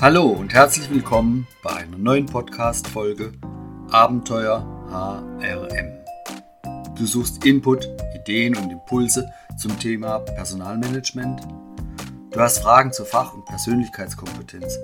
Hallo 0.00 0.28
und 0.28 0.54
herzlich 0.54 0.88
willkommen 0.88 1.46
bei 1.62 1.72
einer 1.72 1.98
neuen 1.98 2.24
Podcast-Folge 2.24 3.32
Abenteuer 3.90 4.64
HRM. 4.88 5.92
Du 6.96 7.04
suchst 7.04 7.44
Input, 7.44 7.86
Ideen 8.14 8.56
und 8.56 8.70
Impulse 8.70 9.30
zum 9.58 9.78
Thema 9.78 10.20
Personalmanagement. 10.20 11.42
Du 12.30 12.40
hast 12.40 12.60
Fragen 12.60 12.94
zur 12.94 13.04
Fach- 13.04 13.34
und 13.34 13.44
Persönlichkeitskompetenz. 13.44 14.78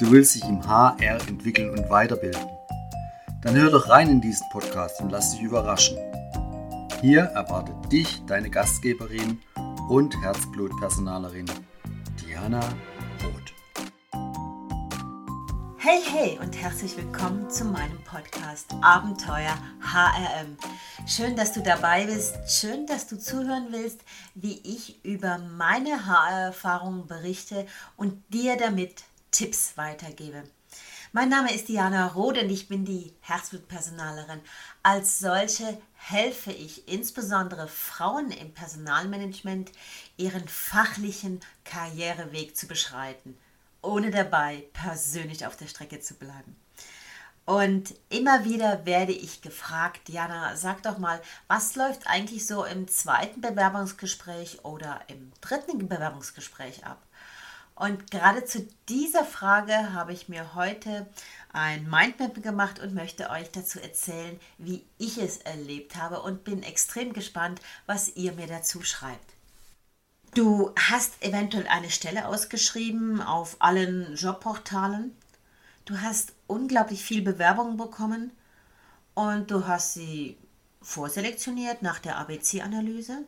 Du 0.00 0.10
willst 0.10 0.34
dich 0.34 0.44
im 0.44 0.66
HR 0.66 1.20
entwickeln 1.28 1.68
und 1.68 1.90
weiterbilden. 1.90 2.48
Dann 3.42 3.56
hör 3.56 3.70
doch 3.70 3.90
rein 3.90 4.08
in 4.08 4.22
diesen 4.22 4.48
Podcast 4.48 4.98
und 5.02 5.10
lass 5.10 5.32
dich 5.32 5.42
überraschen. 5.42 5.98
Hier 7.02 7.24
erwartet 7.24 7.92
dich 7.92 8.22
deine 8.26 8.48
Gastgeberin 8.48 9.40
und 9.90 10.18
Herzblutpersonalerin 10.22 11.50
Diana. 12.22 12.60
Hey, 15.86 16.00
hey 16.02 16.38
und 16.38 16.56
herzlich 16.56 16.96
willkommen 16.96 17.50
zu 17.50 17.66
meinem 17.66 18.02
Podcast 18.04 18.72
Abenteuer 18.80 19.54
HRM. 19.82 20.56
Schön, 21.06 21.36
dass 21.36 21.52
du 21.52 21.60
dabei 21.62 22.06
bist. 22.06 22.38
Schön, 22.48 22.86
dass 22.86 23.06
du 23.06 23.18
zuhören 23.18 23.66
willst, 23.68 24.00
wie 24.34 24.62
ich 24.64 25.04
über 25.04 25.36
meine 25.36 26.06
HR-Erfahrungen 26.06 27.06
berichte 27.06 27.66
und 27.98 28.14
dir 28.32 28.56
damit 28.56 29.04
Tipps 29.30 29.76
weitergebe. 29.76 30.44
Mein 31.12 31.28
Name 31.28 31.54
ist 31.54 31.68
Diana 31.68 32.06
Roth 32.06 32.38
und 32.38 32.48
ich 32.48 32.66
bin 32.66 32.86
die 32.86 33.12
Herzblutpersonalerin. 33.20 34.40
Als 34.82 35.18
solche 35.18 35.78
helfe 35.96 36.52
ich 36.52 36.88
insbesondere 36.88 37.68
Frauen 37.68 38.30
im 38.30 38.54
Personalmanagement, 38.54 39.70
ihren 40.16 40.48
fachlichen 40.48 41.40
Karriereweg 41.62 42.56
zu 42.56 42.66
beschreiten 42.66 43.36
ohne 43.84 44.10
dabei 44.10 44.64
persönlich 44.72 45.46
auf 45.46 45.56
der 45.56 45.66
Strecke 45.66 46.00
zu 46.00 46.14
bleiben. 46.14 46.56
Und 47.46 47.94
immer 48.08 48.44
wieder 48.44 48.86
werde 48.86 49.12
ich 49.12 49.42
gefragt, 49.42 50.08
Jana, 50.08 50.56
sag 50.56 50.82
doch 50.82 50.96
mal, 50.96 51.20
was 51.46 51.76
läuft 51.76 52.06
eigentlich 52.06 52.46
so 52.46 52.64
im 52.64 52.88
zweiten 52.88 53.42
Bewerbungsgespräch 53.42 54.64
oder 54.64 55.00
im 55.08 55.30
dritten 55.42 55.86
Bewerbungsgespräch 55.86 56.86
ab? 56.86 57.02
Und 57.74 58.10
gerade 58.10 58.44
zu 58.44 58.66
dieser 58.88 59.24
Frage 59.24 59.92
habe 59.92 60.12
ich 60.12 60.28
mir 60.28 60.54
heute 60.54 61.06
ein 61.52 61.90
Mindmap 61.90 62.40
gemacht 62.42 62.78
und 62.78 62.94
möchte 62.94 63.30
euch 63.30 63.50
dazu 63.50 63.80
erzählen, 63.80 64.40
wie 64.58 64.84
ich 64.96 65.18
es 65.18 65.38
erlebt 65.38 65.96
habe 65.96 66.22
und 66.22 66.44
bin 66.44 66.62
extrem 66.62 67.12
gespannt, 67.12 67.60
was 67.86 68.14
ihr 68.16 68.32
mir 68.32 68.46
dazu 68.46 68.82
schreibt. 68.82 69.33
Du 70.34 70.72
hast 70.76 71.22
eventuell 71.22 71.68
eine 71.68 71.90
Stelle 71.90 72.26
ausgeschrieben 72.26 73.22
auf 73.22 73.54
allen 73.60 74.16
Jobportalen. 74.16 75.16
Du 75.84 76.00
hast 76.00 76.32
unglaublich 76.48 77.04
viel 77.04 77.22
Bewerbungen 77.22 77.76
bekommen 77.76 78.32
und 79.14 79.52
du 79.52 79.68
hast 79.68 79.94
sie 79.94 80.36
vorselektioniert 80.82 81.82
nach 81.82 82.00
der 82.00 82.18
ABC-Analyse. 82.18 83.24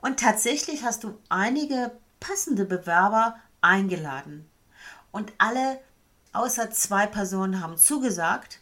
Und 0.00 0.20
tatsächlich 0.20 0.84
hast 0.84 1.04
du 1.04 1.18
einige 1.28 1.92
passende 2.18 2.64
Bewerber 2.64 3.36
eingeladen. 3.60 4.48
Und 5.12 5.34
alle 5.36 5.80
außer 6.32 6.70
zwei 6.70 7.06
Personen 7.06 7.60
haben 7.60 7.76
zugesagt. 7.76 8.60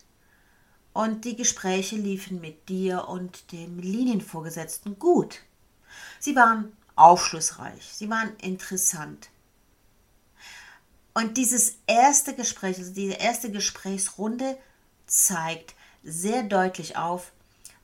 Und 0.93 1.25
die 1.25 1.37
Gespräche 1.37 1.95
liefen 1.95 2.41
mit 2.41 2.69
dir 2.69 3.07
und 3.07 3.53
dem 3.53 3.79
Linienvorgesetzten 3.79 4.99
gut. 4.99 5.43
Sie 6.19 6.35
waren 6.35 6.77
aufschlussreich, 6.97 7.85
sie 7.93 8.11
waren 8.11 8.35
interessant. 8.37 9.29
Und 11.15 11.39
dieses 11.39 11.77
erste 11.87 12.35
Gespräch, 12.35 12.79
also 12.79 12.93
diese 12.93 13.15
erste 13.15 13.51
Gesprächsrunde 13.51 14.59
zeigt 15.07 15.75
sehr 16.03 16.43
deutlich 16.43 16.97
auf, 16.97 17.33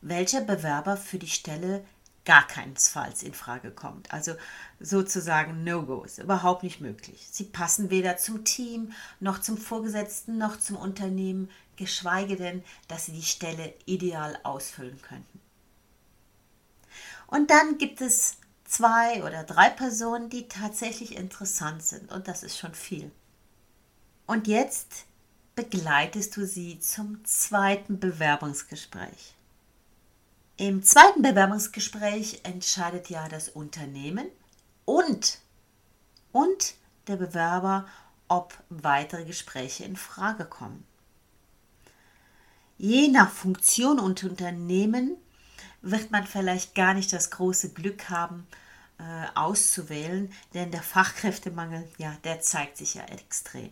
welcher 0.02 0.42
Bewerber 0.42 0.96
für 0.96 1.18
die 1.18 1.28
Stelle 1.28 1.84
gar 2.24 2.46
keinesfalls 2.46 3.22
in 3.22 3.34
Frage 3.34 3.70
kommt. 3.70 4.12
Also 4.12 4.34
sozusagen 4.80 5.64
No-Gos, 5.64 6.18
überhaupt 6.18 6.62
nicht 6.62 6.80
möglich. 6.80 7.26
Sie 7.30 7.44
passen 7.44 7.90
weder 7.90 8.16
zum 8.16 8.44
Team, 8.44 8.92
noch 9.18 9.40
zum 9.40 9.56
Vorgesetzten, 9.56 10.38
noch 10.38 10.58
zum 10.58 10.76
Unternehmen, 10.76 11.50
geschweige 11.76 12.36
denn, 12.36 12.62
dass 12.88 13.06
sie 13.06 13.12
die 13.12 13.22
Stelle 13.22 13.74
ideal 13.86 14.38
ausfüllen 14.44 15.00
könnten. 15.02 15.40
Und 17.26 17.50
dann 17.50 17.78
gibt 17.78 18.00
es 18.00 18.36
zwei 18.72 19.22
oder 19.22 19.44
drei 19.44 19.68
Personen, 19.68 20.30
die 20.30 20.48
tatsächlich 20.48 21.16
interessant 21.16 21.82
sind. 21.82 22.10
Und 22.10 22.26
das 22.26 22.42
ist 22.42 22.58
schon 22.58 22.74
viel. 22.74 23.10
Und 24.26 24.46
jetzt 24.46 25.04
begleitest 25.54 26.36
du 26.36 26.46
sie 26.46 26.80
zum 26.80 27.22
zweiten 27.24 28.00
Bewerbungsgespräch. 28.00 29.34
Im 30.56 30.82
zweiten 30.82 31.22
Bewerbungsgespräch 31.22 32.40
entscheidet 32.44 33.10
ja 33.10 33.28
das 33.28 33.50
Unternehmen 33.50 34.26
und, 34.86 35.38
und 36.30 36.74
der 37.08 37.16
Bewerber, 37.16 37.86
ob 38.28 38.54
weitere 38.70 39.24
Gespräche 39.24 39.84
in 39.84 39.96
Frage 39.96 40.46
kommen. 40.46 40.86
Je 42.78 43.08
nach 43.08 43.30
Funktion 43.30 43.98
und 43.98 44.24
Unternehmen 44.24 45.16
wird 45.82 46.10
man 46.10 46.26
vielleicht 46.26 46.74
gar 46.74 46.94
nicht 46.94 47.12
das 47.12 47.30
große 47.30 47.70
Glück 47.70 48.08
haben, 48.08 48.46
auszuwählen, 49.34 50.32
denn 50.54 50.70
der 50.70 50.82
Fachkräftemangel, 50.82 51.88
ja, 51.98 52.16
der 52.24 52.40
zeigt 52.40 52.76
sich 52.76 52.94
ja 52.94 53.04
extrem. 53.04 53.70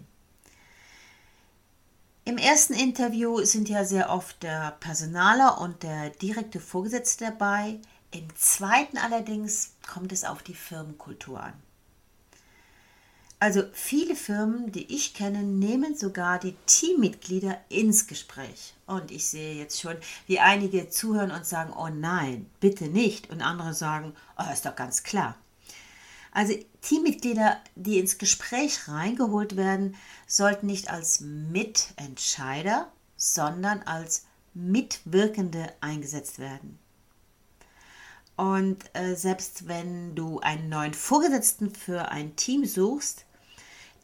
Im 2.25 2.39
ersten 2.39 2.75
Interview 2.75 3.43
sind 3.45 3.69
ja 3.69 3.85
sehr 3.85 4.11
oft 4.11 4.43
der 4.43 4.73
Personaler 4.81 5.61
und 5.61 5.83
der 5.83 6.11
direkte 6.11 6.61
Vorgesetzte 6.61 7.25
dabei. 7.25 7.81
Im 8.13 8.29
zweiten 8.37 8.99
allerdings 8.99 9.73
kommt 9.89 10.13
es 10.13 10.25
auf 10.25 10.43
die 10.43 10.55
Firmenkultur 10.55 11.43
an. 11.43 11.55
Also 13.43 13.63
viele 13.73 14.15
Firmen, 14.17 14.71
die 14.71 14.95
ich 14.95 15.15
kenne, 15.15 15.43
nehmen 15.43 15.97
sogar 15.97 16.39
die 16.39 16.55
Teammitglieder 16.67 17.59
ins 17.71 18.07
Gespräch. 18.07 18.75
Und 18.87 19.11
ich 19.11 19.27
sehe 19.27 19.55
jetzt 19.55 19.81
schon, 19.81 19.97
wie 20.27 20.41
einige 20.41 20.91
zuhören 20.91 21.31
und 21.31 21.47
sagen, 21.47 21.73
oh 21.73 21.89
nein, 21.89 22.51
bitte 22.61 22.85
nicht. 22.89 23.31
Und 23.31 23.41
andere 23.41 23.73
sagen, 23.73 24.13
oh, 24.39 24.53
ist 24.53 24.67
doch 24.67 24.77
ganz 24.77 25.05
klar. 25.05 25.37
Also 26.33 26.53
Teammitglieder, 26.83 27.57
die 27.77 27.99
ins 27.99 28.19
Gespräch 28.19 28.89
reingeholt 28.89 29.57
werden, 29.57 29.97
sollten 30.27 30.67
nicht 30.67 30.91
als 30.91 31.21
Mitentscheider, 31.21 32.93
sondern 33.17 33.81
als 33.85 34.27
Mitwirkende 34.53 35.73
eingesetzt 35.81 36.39
werden. 36.39 36.79
Und 38.37 38.85
äh, 38.93 39.15
selbst 39.17 39.67
wenn 39.67 40.15
du 40.15 40.41
einen 40.41 40.69
neuen 40.69 40.95
Vorgesetzten 40.95 41.75
für 41.75 42.11
ein 42.11 42.37
Team 42.37 42.67
suchst, 42.67 43.25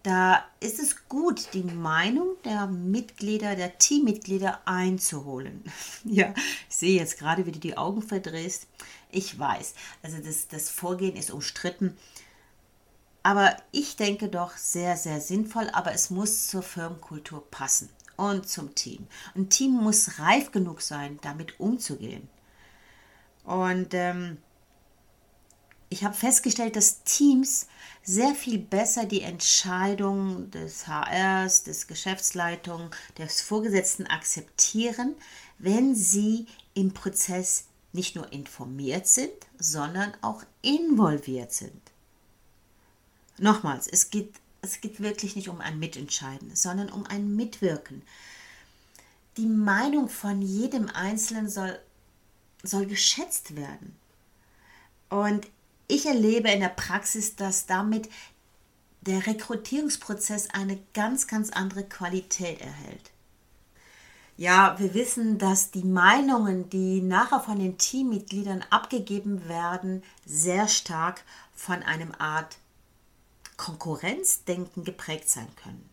da 0.06 0.44
ist 0.61 0.78
es 0.78 1.09
gut, 1.09 1.49
die 1.53 1.65
Meinung 1.65 2.37
der 2.44 2.69
Mitglieder, 2.69 3.56
der 3.56 3.77
Teammitglieder 3.77 4.61
einzuholen. 4.65 5.65
ja, 6.05 6.33
ich 6.69 6.77
sehe 6.77 6.97
jetzt 6.97 7.19
gerade, 7.19 7.44
wie 7.44 7.50
du 7.50 7.59
die 7.59 7.77
Augen 7.77 8.03
verdrehst. 8.03 8.69
Ich 9.11 9.37
weiß, 9.37 9.75
also 10.05 10.19
das, 10.19 10.47
das 10.47 10.71
Vorgehen 10.71 11.17
ist 11.17 11.33
umstritten. 11.33 11.97
Aber 13.25 13.56
ich 13.72 13.97
denke 13.97 14.28
doch 14.28 14.56
sehr, 14.56 14.97
sehr 14.97 15.20
sinnvoll, 15.20 15.69
aber 15.73 15.93
es 15.93 16.11
muss 16.11 16.47
zur 16.47 16.62
Firmenkultur 16.62 17.44
passen 17.50 17.88
und 18.14 18.49
zum 18.49 18.76
Team. 18.76 19.08
Ein 19.35 19.49
Team 19.49 19.73
muss 19.73 20.20
reif 20.20 20.53
genug 20.53 20.82
sein, 20.82 21.19
damit 21.23 21.58
umzugehen. 21.58 22.29
Und 23.43 23.93
ähm, 23.93 24.38
ich 25.88 26.05
habe 26.05 26.15
festgestellt, 26.15 26.77
dass 26.77 27.03
Teams 27.05 27.67
sehr 28.03 28.35
viel 28.35 28.59
besser 28.59 29.05
die 29.05 29.23
Entscheidung 29.23 30.50
des 30.50 30.87
HRs, 30.87 31.65
des 31.65 31.87
Geschäftsleitung, 31.87 32.91
des 33.19 33.41
Vorgesetzten 33.41 34.06
akzeptieren, 34.06 35.15
wenn 35.59 35.94
sie 35.94 36.47
im 36.75 36.93
Prozess 36.93 37.65
nicht 37.93 38.15
nur 38.15 38.33
informiert 38.33 39.06
sind, 39.06 39.33
sondern 39.59 40.12
auch 40.23 40.44
involviert 40.62 41.53
sind. 41.53 41.81
Nochmals, 43.39 43.87
es 43.87 44.11
geht, 44.11 44.35
es 44.62 44.81
geht 44.81 45.00
wirklich 45.00 45.37
nicht 45.37 45.49
um 45.49 45.61
ein 45.61 45.79
Mitentscheiden, 45.79 46.55
sondern 46.55 46.91
um 46.91 47.06
ein 47.06 47.37
Mitwirken. 47.37 48.03
Die 49.37 49.47
Meinung 49.47 50.09
von 50.09 50.43
jedem 50.43 50.89
Einzelnen 50.89 51.49
soll, 51.49 51.79
soll 52.62 52.87
geschätzt 52.87 53.56
werden. 53.56 53.97
Und 55.09 55.47
ich 55.88 56.06
erlebe 56.06 56.50
in 56.50 56.61
der 56.61 56.69
Praxis, 56.69 57.37
dass 57.37 57.67
damit 57.67 58.09
der 59.03 59.27
Rekrutierungsprozess 59.27 60.50
eine 60.50 60.79
ganz, 60.94 61.27
ganz 61.27 61.50
andere 61.50 61.85
Qualität 61.85 62.61
erhält. 62.61 63.12
Ja, 64.37 64.79
wir 64.79 64.93
wissen, 64.93 65.38
dass 65.38 65.71
die 65.71 65.85
Meinungen, 65.85 66.69
die 66.69 67.00
nachher 67.00 67.41
von 67.41 67.59
den 67.59 67.79
Teammitgliedern 67.79 68.65
abgegeben 68.69 69.49
werden, 69.49 70.03
sehr 70.27 70.69
stark 70.69 71.23
von 71.55 71.83
einem 71.83 72.12
Art 72.19 72.59
Konkurrenzdenken 73.56 74.85
geprägt 74.85 75.31
sein 75.31 75.49
können. 75.62 75.89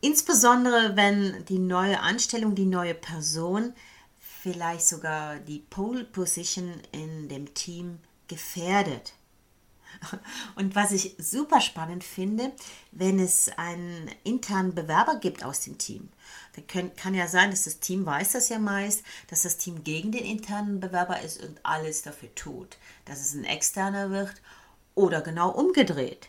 Insbesondere 0.00 0.96
wenn 0.96 1.44
die 1.46 1.58
neue 1.58 2.00
Anstellung, 2.00 2.54
die 2.54 2.64
neue 2.64 2.94
Person 2.94 3.74
vielleicht 4.20 4.86
sogar 4.86 5.38
die 5.40 5.58
Pole 5.58 6.04
Position 6.04 6.72
in 6.92 7.28
dem 7.28 7.52
Team 7.52 7.98
gefährdet. 8.28 9.14
Und 10.54 10.74
was 10.74 10.92
ich 10.92 11.16
super 11.18 11.60
spannend 11.60 12.04
finde, 12.04 12.52
wenn 12.92 13.18
es 13.18 13.50
einen 13.56 14.10
internen 14.24 14.74
Bewerber 14.74 15.16
gibt 15.16 15.44
aus 15.44 15.60
dem 15.60 15.78
Team. 15.78 16.08
Da 16.54 16.62
können, 16.62 16.94
kann 16.94 17.14
ja 17.14 17.26
sein, 17.26 17.50
dass 17.50 17.64
das 17.64 17.80
Team 17.80 18.06
weiß 18.06 18.32
das 18.32 18.48
ja 18.48 18.58
meist, 18.58 19.02
dass 19.28 19.42
das 19.42 19.56
Team 19.56 19.84
gegen 19.84 20.12
den 20.12 20.24
internen 20.24 20.80
Bewerber 20.80 21.20
ist 21.20 21.42
und 21.42 21.58
alles 21.64 22.02
dafür 22.02 22.34
tut, 22.34 22.76
dass 23.04 23.20
es 23.20 23.34
ein 23.34 23.44
externer 23.44 24.10
wird 24.10 24.34
oder 24.94 25.20
genau 25.20 25.50
umgedreht. 25.50 26.28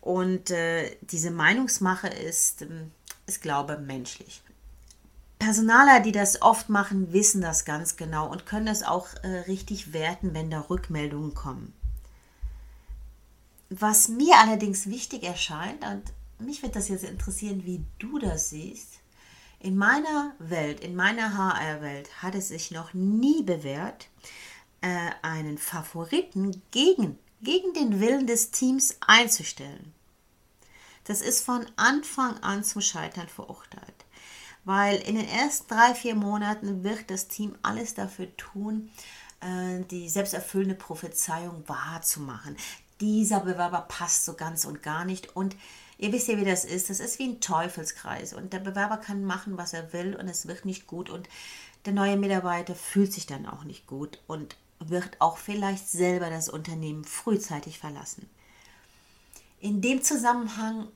Und 0.00 0.50
äh, 0.50 0.96
diese 1.00 1.30
Meinungsmache 1.30 2.08
ist, 2.08 2.62
ähm, 2.62 2.92
ist, 3.26 3.42
glaube 3.42 3.74
ich, 3.80 3.86
menschlich. 3.86 4.42
Personaler, 5.38 6.00
die 6.00 6.12
das 6.12 6.40
oft 6.40 6.68
machen, 6.68 7.12
wissen 7.12 7.40
das 7.40 7.64
ganz 7.64 7.96
genau 7.96 8.30
und 8.30 8.46
können 8.46 8.68
es 8.68 8.82
auch 8.82 9.08
äh, 9.22 9.28
richtig 9.46 9.92
werten, 9.92 10.34
wenn 10.34 10.50
da 10.50 10.60
Rückmeldungen 10.60 11.34
kommen. 11.34 11.74
Was 13.68 14.08
mir 14.08 14.36
allerdings 14.38 14.86
wichtig 14.86 15.24
erscheint, 15.24 15.84
und 15.84 16.04
mich 16.38 16.62
wird 16.62 16.76
das 16.76 16.88
jetzt 16.88 17.04
interessieren, 17.04 17.64
wie 17.64 17.84
du 17.98 18.18
das 18.18 18.50
siehst, 18.50 19.00
in 19.58 19.76
meiner 19.76 20.32
Welt, 20.38 20.80
in 20.80 20.94
meiner 20.94 21.36
HR-Welt 21.36 22.22
hat 22.22 22.34
es 22.34 22.48
sich 22.48 22.70
noch 22.70 22.94
nie 22.94 23.42
bewährt, 23.42 24.08
äh, 24.80 25.10
einen 25.22 25.58
Favoriten 25.58 26.62
gegen, 26.70 27.18
gegen 27.42 27.72
den 27.74 28.00
Willen 28.00 28.26
des 28.26 28.52
Teams 28.52 28.96
einzustellen. 29.00 29.92
Das 31.04 31.20
ist 31.20 31.44
von 31.44 31.66
Anfang 31.76 32.38
an 32.42 32.64
zum 32.64 32.82
Scheitern 32.82 33.28
verurteilt 33.28 33.95
weil 34.66 34.96
in 34.96 35.14
den 35.14 35.28
ersten 35.28 35.68
drei, 35.68 35.94
vier 35.94 36.16
Monaten 36.16 36.82
wird 36.82 37.08
das 37.08 37.28
Team 37.28 37.56
alles 37.62 37.94
dafür 37.94 38.36
tun, 38.36 38.90
äh, 39.40 39.84
die 39.90 40.08
selbsterfüllende 40.08 40.74
Prophezeiung 40.74 41.62
wahrzumachen. 41.68 42.56
Dieser 43.00 43.40
Bewerber 43.40 43.82
passt 43.82 44.24
so 44.24 44.34
ganz 44.34 44.64
und 44.64 44.82
gar 44.82 45.04
nicht 45.04 45.36
und 45.36 45.56
ihr 45.98 46.12
wisst 46.12 46.26
ja, 46.26 46.36
wie 46.36 46.44
das 46.44 46.64
ist. 46.64 46.90
Das 46.90 46.98
ist 46.98 47.20
wie 47.20 47.28
ein 47.28 47.40
Teufelskreis 47.40 48.34
und 48.34 48.52
der 48.52 48.58
Bewerber 48.58 48.96
kann 48.96 49.24
machen, 49.24 49.56
was 49.56 49.72
er 49.72 49.92
will 49.92 50.16
und 50.16 50.28
es 50.28 50.48
wird 50.48 50.64
nicht 50.64 50.88
gut 50.88 51.10
und 51.10 51.28
der 51.84 51.92
neue 51.92 52.16
Mitarbeiter 52.16 52.74
fühlt 52.74 53.12
sich 53.12 53.26
dann 53.26 53.46
auch 53.46 53.62
nicht 53.62 53.86
gut 53.86 54.18
und 54.26 54.56
wird 54.80 55.20
auch 55.20 55.36
vielleicht 55.36 55.88
selber 55.88 56.28
das 56.28 56.48
Unternehmen 56.48 57.04
frühzeitig 57.04 57.78
verlassen. 57.78 58.28
In 59.60 59.80
dem 59.80 60.02
Zusammenhang 60.02 60.88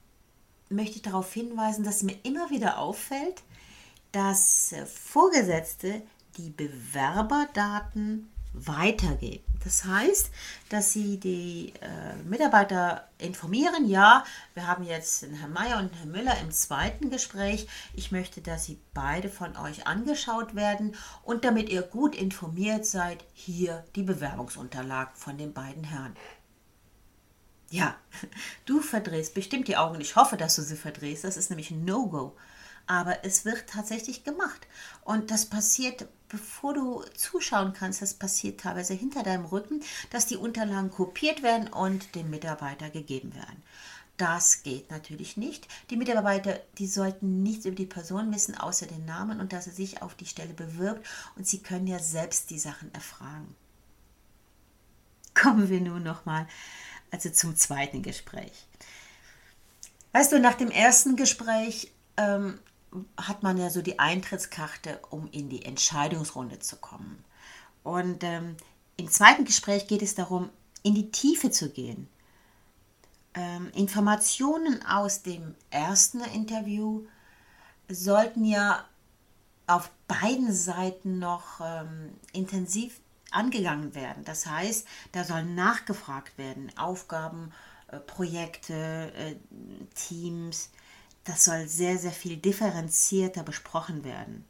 möchte 0.71 0.97
ich 0.97 1.03
darauf 1.03 1.33
hinweisen, 1.33 1.85
dass 1.85 2.03
mir 2.03 2.17
immer 2.23 2.51
wieder 2.51 2.79
auffällt, 2.79 3.43
dass 4.13 4.75
Vorgesetzte 4.87 6.03
die 6.37 6.51
Bewerberdaten 6.51 8.31
weitergeben. 8.53 9.45
Das 9.63 9.85
heißt, 9.85 10.31
dass 10.71 10.93
sie 10.93 11.21
die 11.21 11.75
äh, 11.81 12.17
Mitarbeiter 12.25 13.09
informieren, 13.19 13.87
ja, 13.87 14.25
wir 14.55 14.67
haben 14.67 14.85
jetzt 14.85 15.23
den 15.23 15.35
Herrn 15.35 15.53
Mayer 15.53 15.79
und 15.79 15.95
Herrn 15.95 16.11
Müller 16.11 16.37
im 16.41 16.51
zweiten 16.51 17.11
Gespräch. 17.11 17.69
Ich 17.95 18.11
möchte, 18.11 18.41
dass 18.41 18.65
sie 18.65 18.81
beide 18.95 19.29
von 19.29 19.57
euch 19.59 19.87
angeschaut 19.87 20.55
werden 20.55 20.97
und 21.23 21.45
damit 21.45 21.69
ihr 21.69 21.83
gut 21.83 22.17
informiert 22.17 22.87
seid, 22.87 23.23
hier 23.35 23.85
die 23.97 24.03
Bewerbungsunterlagen 24.03 25.15
von 25.15 25.37
den 25.37 25.53
beiden 25.53 25.85
Herren. 25.85 26.17
Ja, 27.71 27.97
du 28.67 28.81
verdrehst 28.81 29.35
bestimmt 29.35 29.69
die 29.69 29.77
Augen. 29.77 30.01
Ich 30.01 30.17
hoffe, 30.17 30.37
dass 30.37 30.57
du 30.57 30.63
sie 30.63 30.77
verdrehst. 30.77 31.25
Das 31.25 31.37
ist 31.37 31.51
nämlich 31.51 31.71
ein 31.71 31.85
No-Go 31.85 32.37
aber 32.91 33.25
es 33.25 33.45
wird 33.45 33.69
tatsächlich 33.69 34.25
gemacht. 34.25 34.67
Und 35.05 35.31
das 35.31 35.47
passiert, 35.47 36.09
bevor 36.29 36.75
du 36.75 37.05
zuschauen 37.17 37.73
kannst, 37.73 38.03
das 38.03 38.15
passiert 38.15 38.59
teilweise 38.59 38.95
hinter 38.95 39.23
deinem 39.23 39.45
Rücken, 39.45 39.81
dass 40.11 40.27
die 40.27 40.37
Unterlagen 40.37 40.91
kopiert 40.91 41.45
werden 41.45 41.69
und 41.69 42.17
dem 42.17 42.31
Mitarbeiter 42.31 42.91
gegeben 42.91 43.33
werden. 43.37 43.63
Das 44.17 44.65
geht 44.65 44.91
natürlich 44.91 45.37
nicht. 45.37 45.69
Die 45.91 45.97
Mitarbeiter, 45.97 46.59
die 46.79 46.89
sollten 46.89 47.45
nichts 47.45 47.65
über 47.65 47.77
die 47.77 47.87
Person 47.87 48.35
wissen, 48.35 48.57
außer 48.57 48.87
den 48.87 49.05
Namen 49.07 49.39
und 49.39 49.53
dass 49.53 49.69
er 49.69 49.73
sich 49.73 50.03
auf 50.03 50.17
die 50.17 50.27
Stelle 50.27 50.53
bewirbt. 50.53 51.07
Und 51.37 51.47
sie 51.47 51.61
können 51.61 51.87
ja 51.87 52.01
selbst 52.01 52.51
die 52.51 52.59
Sachen 52.59 52.93
erfragen. 52.93 53.55
Kommen 55.33 55.71
wir 55.71 55.81
nun 55.81 56.03
nochmal 56.03 56.49
also 57.11 57.31
zum 57.31 57.57
zweiten 57.57 58.03
Gespräch. 58.03 58.67
Weißt 60.13 60.33
du, 60.33 60.41
nach 60.41 60.55
dem 60.55 60.71
ersten 60.71 61.17
Gespräch 61.17 61.93
ähm, 62.17 62.59
hat 63.17 63.43
man 63.43 63.57
ja 63.57 63.71
so 63.71 63.83
die 63.83 63.99
Eintrittskarte, 63.99 65.01
um 65.11 65.29
in 65.31 65.49
die 65.49 65.65
Entscheidungsrunde 65.65 66.59
zu 66.59 66.77
kommen. 66.77 67.25
Und 67.83 68.25
ähm, 68.25 68.57
im 68.97 69.09
zweiten 69.09 69.45
Gespräch 69.45 69.87
geht 69.87 70.03
es 70.03 70.15
darum, 70.15 70.51
in 70.83 70.95
die 70.95 71.11
Tiefe 71.11 71.51
zu 71.51 71.71
gehen. 71.71 72.09
Ähm, 73.35 73.71
Informationen 73.75 74.85
aus 74.85 75.23
dem 75.23 75.55
ersten 75.71 76.21
Interview 76.21 77.07
sollten 77.89 78.45
ja 78.45 78.85
auf 79.67 79.91
beiden 80.09 80.53
Seiten 80.53 81.21
noch 81.21 81.61
ähm, 81.63 82.13
intensiv 82.33 83.01
angegangen 83.33 83.95
werden. 83.95 84.25
Das 84.25 84.47
heißt, 84.47 84.87
da 85.13 85.25
soll 85.25 85.45
nachgefragt 85.45 86.39
werden, 86.39 86.71
Aufgaben, 86.77 87.53
äh, 87.89 87.99
Projekte, 87.99 89.13
äh, 89.15 89.37
Teams, 89.95 90.71
das 91.25 91.45
soll 91.45 91.69
sehr, 91.69 91.99
sehr 91.99 92.13
viel 92.13 92.37
differenzierter 92.37 93.43
besprochen 93.43 94.05
werden. 94.05 94.45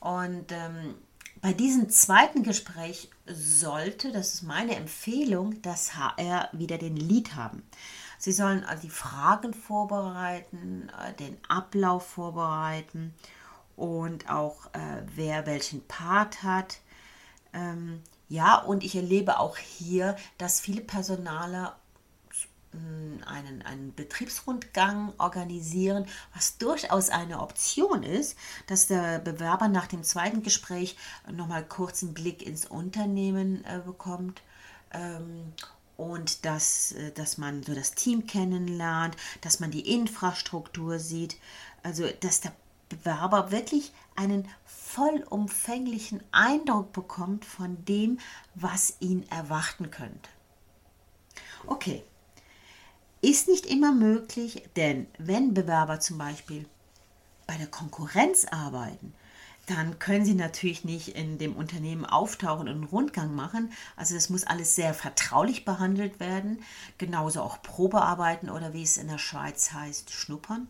Und 0.00 0.50
ähm, 0.50 0.96
bei 1.40 1.52
diesem 1.52 1.88
zweiten 1.88 2.42
Gespräch 2.42 3.10
sollte, 3.26 4.12
das 4.12 4.34
ist 4.34 4.42
meine 4.42 4.76
Empfehlung, 4.76 5.60
das 5.62 5.96
HR 5.96 6.48
wieder 6.52 6.78
den 6.78 6.96
Lead 6.96 7.34
haben. 7.34 7.62
Sie 8.18 8.32
sollen 8.32 8.64
also 8.64 8.82
die 8.82 8.90
Fragen 8.90 9.54
vorbereiten, 9.54 10.90
äh, 11.00 11.12
den 11.14 11.36
Ablauf 11.48 12.06
vorbereiten 12.06 13.14
und 13.76 14.30
auch 14.30 14.66
äh, 14.74 15.02
wer 15.16 15.46
welchen 15.46 15.84
Part 15.86 16.42
hat. 16.42 16.78
Ähm, 17.52 18.00
ja, 18.28 18.56
und 18.56 18.82
ich 18.82 18.94
erlebe 18.94 19.38
auch 19.38 19.56
hier, 19.56 20.16
dass 20.38 20.60
viele 20.60 20.80
Personaler 20.80 21.76
einen, 23.26 23.62
einen 23.62 23.94
Betriebsrundgang 23.94 25.12
organisieren, 25.18 26.06
was 26.34 26.58
durchaus 26.58 27.10
eine 27.10 27.40
Option 27.40 28.02
ist, 28.02 28.36
dass 28.66 28.86
der 28.86 29.18
Bewerber 29.18 29.68
nach 29.68 29.86
dem 29.86 30.02
zweiten 30.02 30.42
Gespräch 30.42 30.96
nochmal 31.30 31.64
kurz 31.64 32.02
einen 32.02 32.14
Blick 32.14 32.42
ins 32.42 32.66
Unternehmen 32.66 33.64
äh, 33.64 33.80
bekommt. 33.84 34.42
Ähm, 34.92 35.52
und 35.98 36.44
dass, 36.44 36.92
äh, 36.92 37.12
dass 37.12 37.36
man 37.36 37.62
so 37.62 37.74
das 37.74 37.92
Team 37.92 38.26
kennenlernt, 38.26 39.16
dass 39.42 39.60
man 39.60 39.70
die 39.70 39.92
Infrastruktur 39.94 40.98
sieht, 40.98 41.36
also 41.82 42.08
dass 42.20 42.40
der 42.40 42.52
Bewerber 42.92 43.50
wirklich 43.50 43.92
einen 44.16 44.48
vollumfänglichen 44.64 46.22
Eindruck 46.32 46.92
bekommt 46.92 47.44
von 47.44 47.84
dem, 47.86 48.18
was 48.54 48.96
ihn 49.00 49.26
erwarten 49.30 49.90
könnte. 49.90 50.28
Okay, 51.66 52.04
ist 53.20 53.48
nicht 53.48 53.66
immer 53.66 53.92
möglich, 53.92 54.68
denn 54.76 55.06
wenn 55.18 55.54
Bewerber 55.54 56.00
zum 56.00 56.18
Beispiel 56.18 56.66
bei 57.46 57.56
der 57.56 57.68
Konkurrenz 57.68 58.44
arbeiten, 58.44 59.14
dann 59.66 59.98
können 60.00 60.24
sie 60.24 60.34
natürlich 60.34 60.84
nicht 60.84 61.08
in 61.16 61.38
dem 61.38 61.54
Unternehmen 61.54 62.04
auftauchen 62.04 62.68
und 62.68 62.74
einen 62.74 62.84
Rundgang 62.84 63.34
machen. 63.34 63.72
Also 63.96 64.14
das 64.14 64.28
muss 64.28 64.44
alles 64.44 64.74
sehr 64.74 64.92
vertraulich 64.92 65.64
behandelt 65.64 66.18
werden. 66.18 66.62
Genauso 66.98 67.42
auch 67.42 67.62
Probearbeiten 67.62 68.50
oder 68.50 68.72
wie 68.72 68.82
es 68.82 68.96
in 68.96 69.08
der 69.08 69.18
Schweiz 69.18 69.72
heißt, 69.72 70.10
schnuppern. 70.10 70.66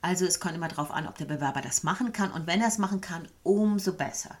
Also 0.00 0.24
es 0.26 0.40
kommt 0.40 0.54
immer 0.54 0.68
darauf 0.68 0.90
an, 0.90 1.06
ob 1.06 1.16
der 1.18 1.24
Bewerber 1.24 1.60
das 1.60 1.82
machen 1.82 2.12
kann. 2.12 2.30
Und 2.30 2.46
wenn 2.46 2.60
er 2.60 2.68
es 2.68 2.78
machen 2.78 3.00
kann, 3.00 3.28
umso 3.42 3.92
besser. 3.92 4.36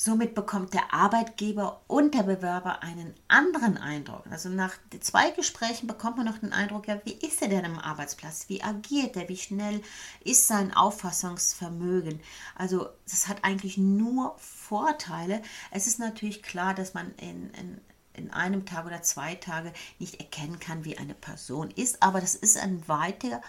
Somit 0.00 0.36
bekommt 0.36 0.74
der 0.74 0.94
Arbeitgeber 0.94 1.80
und 1.88 2.14
der 2.14 2.22
Bewerber 2.22 2.84
einen 2.84 3.14
anderen 3.26 3.76
Eindruck. 3.78 4.22
Also 4.30 4.48
nach 4.48 4.74
zwei 5.00 5.32
Gesprächen 5.32 5.88
bekommt 5.88 6.18
man 6.18 6.26
noch 6.26 6.38
den 6.38 6.52
Eindruck, 6.52 6.86
ja, 6.86 7.00
wie 7.04 7.14
ist 7.14 7.42
er 7.42 7.48
denn 7.48 7.64
am 7.64 7.80
Arbeitsplatz? 7.80 8.44
Wie 8.46 8.62
agiert 8.62 9.16
er? 9.16 9.28
Wie 9.28 9.36
schnell 9.36 9.82
ist 10.22 10.46
sein 10.46 10.72
Auffassungsvermögen? 10.72 12.20
Also 12.54 12.88
das 13.10 13.26
hat 13.26 13.42
eigentlich 13.42 13.76
nur 13.76 14.36
Vorteile. 14.38 15.42
Es 15.72 15.88
ist 15.88 15.98
natürlich 15.98 16.44
klar, 16.44 16.74
dass 16.74 16.94
man 16.94 17.12
in, 17.16 17.50
in 17.54 17.80
in 18.18 18.32
einem 18.32 18.66
Tag 18.66 18.84
oder 18.84 19.00
zwei 19.02 19.36
Tage 19.36 19.72
nicht 20.00 20.16
erkennen 20.16 20.58
kann, 20.58 20.84
wie 20.84 20.98
eine 20.98 21.14
Person 21.14 21.70
ist, 21.70 22.02
aber 22.02 22.20
das 22.20 22.34
ist 22.34 22.58
ein 22.58 22.86
weiter 22.88 23.40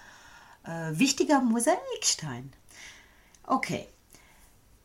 äh, 0.64 0.92
wichtiger 0.92 1.42
Mosaikstein. 1.42 2.54
Okay, 3.44 3.88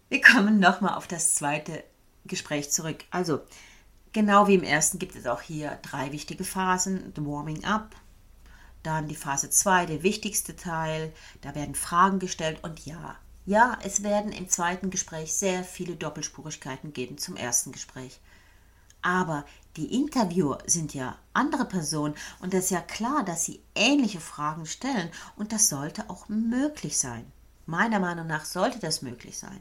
wir 0.09 0.21
kommen 0.21 0.59
nochmal 0.59 0.95
auf 0.95 1.07
das 1.07 1.35
zweite 1.35 1.85
Gespräch 2.25 2.71
zurück. 2.71 3.05
Also, 3.11 3.41
Genau 4.15 4.47
wie 4.47 4.55
im 4.55 4.63
ersten 4.63 5.01
gibt 5.01 5.17
es 5.17 5.27
auch 5.27 5.41
hier 5.41 5.77
drei 5.83 6.13
wichtige 6.13 6.45
Phasen. 6.45 7.13
The 7.17 7.27
Warming 7.27 7.65
Up, 7.65 7.97
dann 8.85 9.09
die 9.09 9.17
Phase 9.17 9.51
2, 9.51 9.87
der 9.87 10.05
wichtigste 10.05 10.55
Teil. 10.55 11.13
Da 11.41 11.57
werden 11.57 11.75
Fragen 11.75 12.21
gestellt 12.21 12.61
und 12.63 12.87
ja, 12.87 13.17
ja, 13.45 13.77
es 13.83 14.05
werden 14.05 14.31
im 14.31 14.49
zweiten 14.49 14.91
Gespräch 14.91 15.35
sehr 15.35 15.65
viele 15.65 15.97
Doppelspurigkeiten 15.97 16.93
geben 16.93 17.19
zum 17.19 17.35
ersten 17.35 17.73
Gespräch. 17.73 18.21
Aber 19.03 19.45
die 19.77 19.95
Interviewer 19.95 20.59
sind 20.67 20.95
ja 20.95 21.19
andere 21.33 21.65
Personen 21.65 22.15
und 22.41 22.55
es 22.55 22.65
ist 22.65 22.71
ja 22.71 22.81
klar, 22.81 23.25
dass 23.25 23.45
sie 23.45 23.61
ähnliche 23.75 24.21
Fragen 24.21 24.67
stellen 24.67 25.11
und 25.37 25.53
das 25.53 25.69
sollte 25.69 26.09
auch 26.09 26.29
möglich 26.29 26.99
sein. 26.99 27.31
Meiner 27.67 27.99
Meinung 27.99 28.27
nach 28.27 28.45
sollte 28.45 28.79
das 28.79 29.03
möglich 29.03 29.39
sein. 29.39 29.61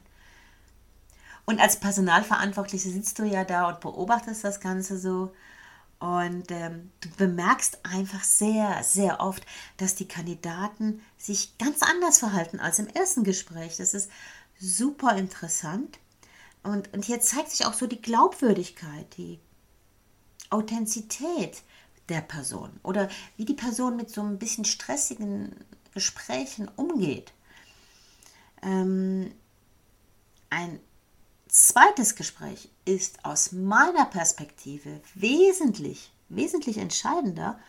Und 1.45 1.59
als 1.59 1.79
Personalverantwortliche 1.79 2.89
sitzt 2.89 3.19
du 3.19 3.23
ja 3.23 3.43
da 3.43 3.67
und 3.67 3.79
beobachtest 3.79 4.43
das 4.43 4.59
Ganze 4.59 4.97
so 4.97 5.33
und 5.99 6.51
ähm, 6.51 6.91
du 6.99 7.09
bemerkst 7.11 7.79
einfach 7.85 8.25
sehr, 8.25 8.83
sehr 8.83 9.21
oft, 9.21 9.45
dass 9.77 9.95
die 9.95 10.07
Kandidaten 10.07 11.01
sich 11.17 11.57
ganz 11.57 11.81
anders 11.81 12.17
verhalten 12.19 12.59
als 12.59 12.79
im 12.79 12.87
ersten 12.87 13.23
Gespräch. 13.23 13.77
Das 13.77 13.93
ist 13.93 14.11
super 14.59 15.15
interessant. 15.15 15.99
Und, 16.61 16.93
und 16.93 17.05
hier 17.05 17.21
zeigt 17.21 17.51
sich 17.51 17.65
auch 17.65 17.73
so 17.73 17.87
die 17.87 18.01
Glaubwürdigkeit, 18.01 19.15
die 19.15 19.39
Authentizität 20.53 21.63
der 22.09 22.21
Person 22.21 22.69
oder 22.83 23.09
wie 23.37 23.45
die 23.45 23.53
Person 23.53 23.95
mit 23.95 24.09
so 24.09 24.21
ein 24.21 24.37
bisschen 24.39 24.65
stressigen 24.65 25.55
Gesprächen 25.93 26.69
umgeht. 26.75 27.33
Ähm, 28.61 29.33
ein 30.49 30.79
zweites 31.47 32.15
Gespräch 32.15 32.69
ist 32.85 33.23
aus 33.25 33.51
meiner 33.51 34.05
Perspektive 34.05 35.01
wesentlich, 35.15 36.11
wesentlich 36.29 36.77
entscheidender 36.77 37.59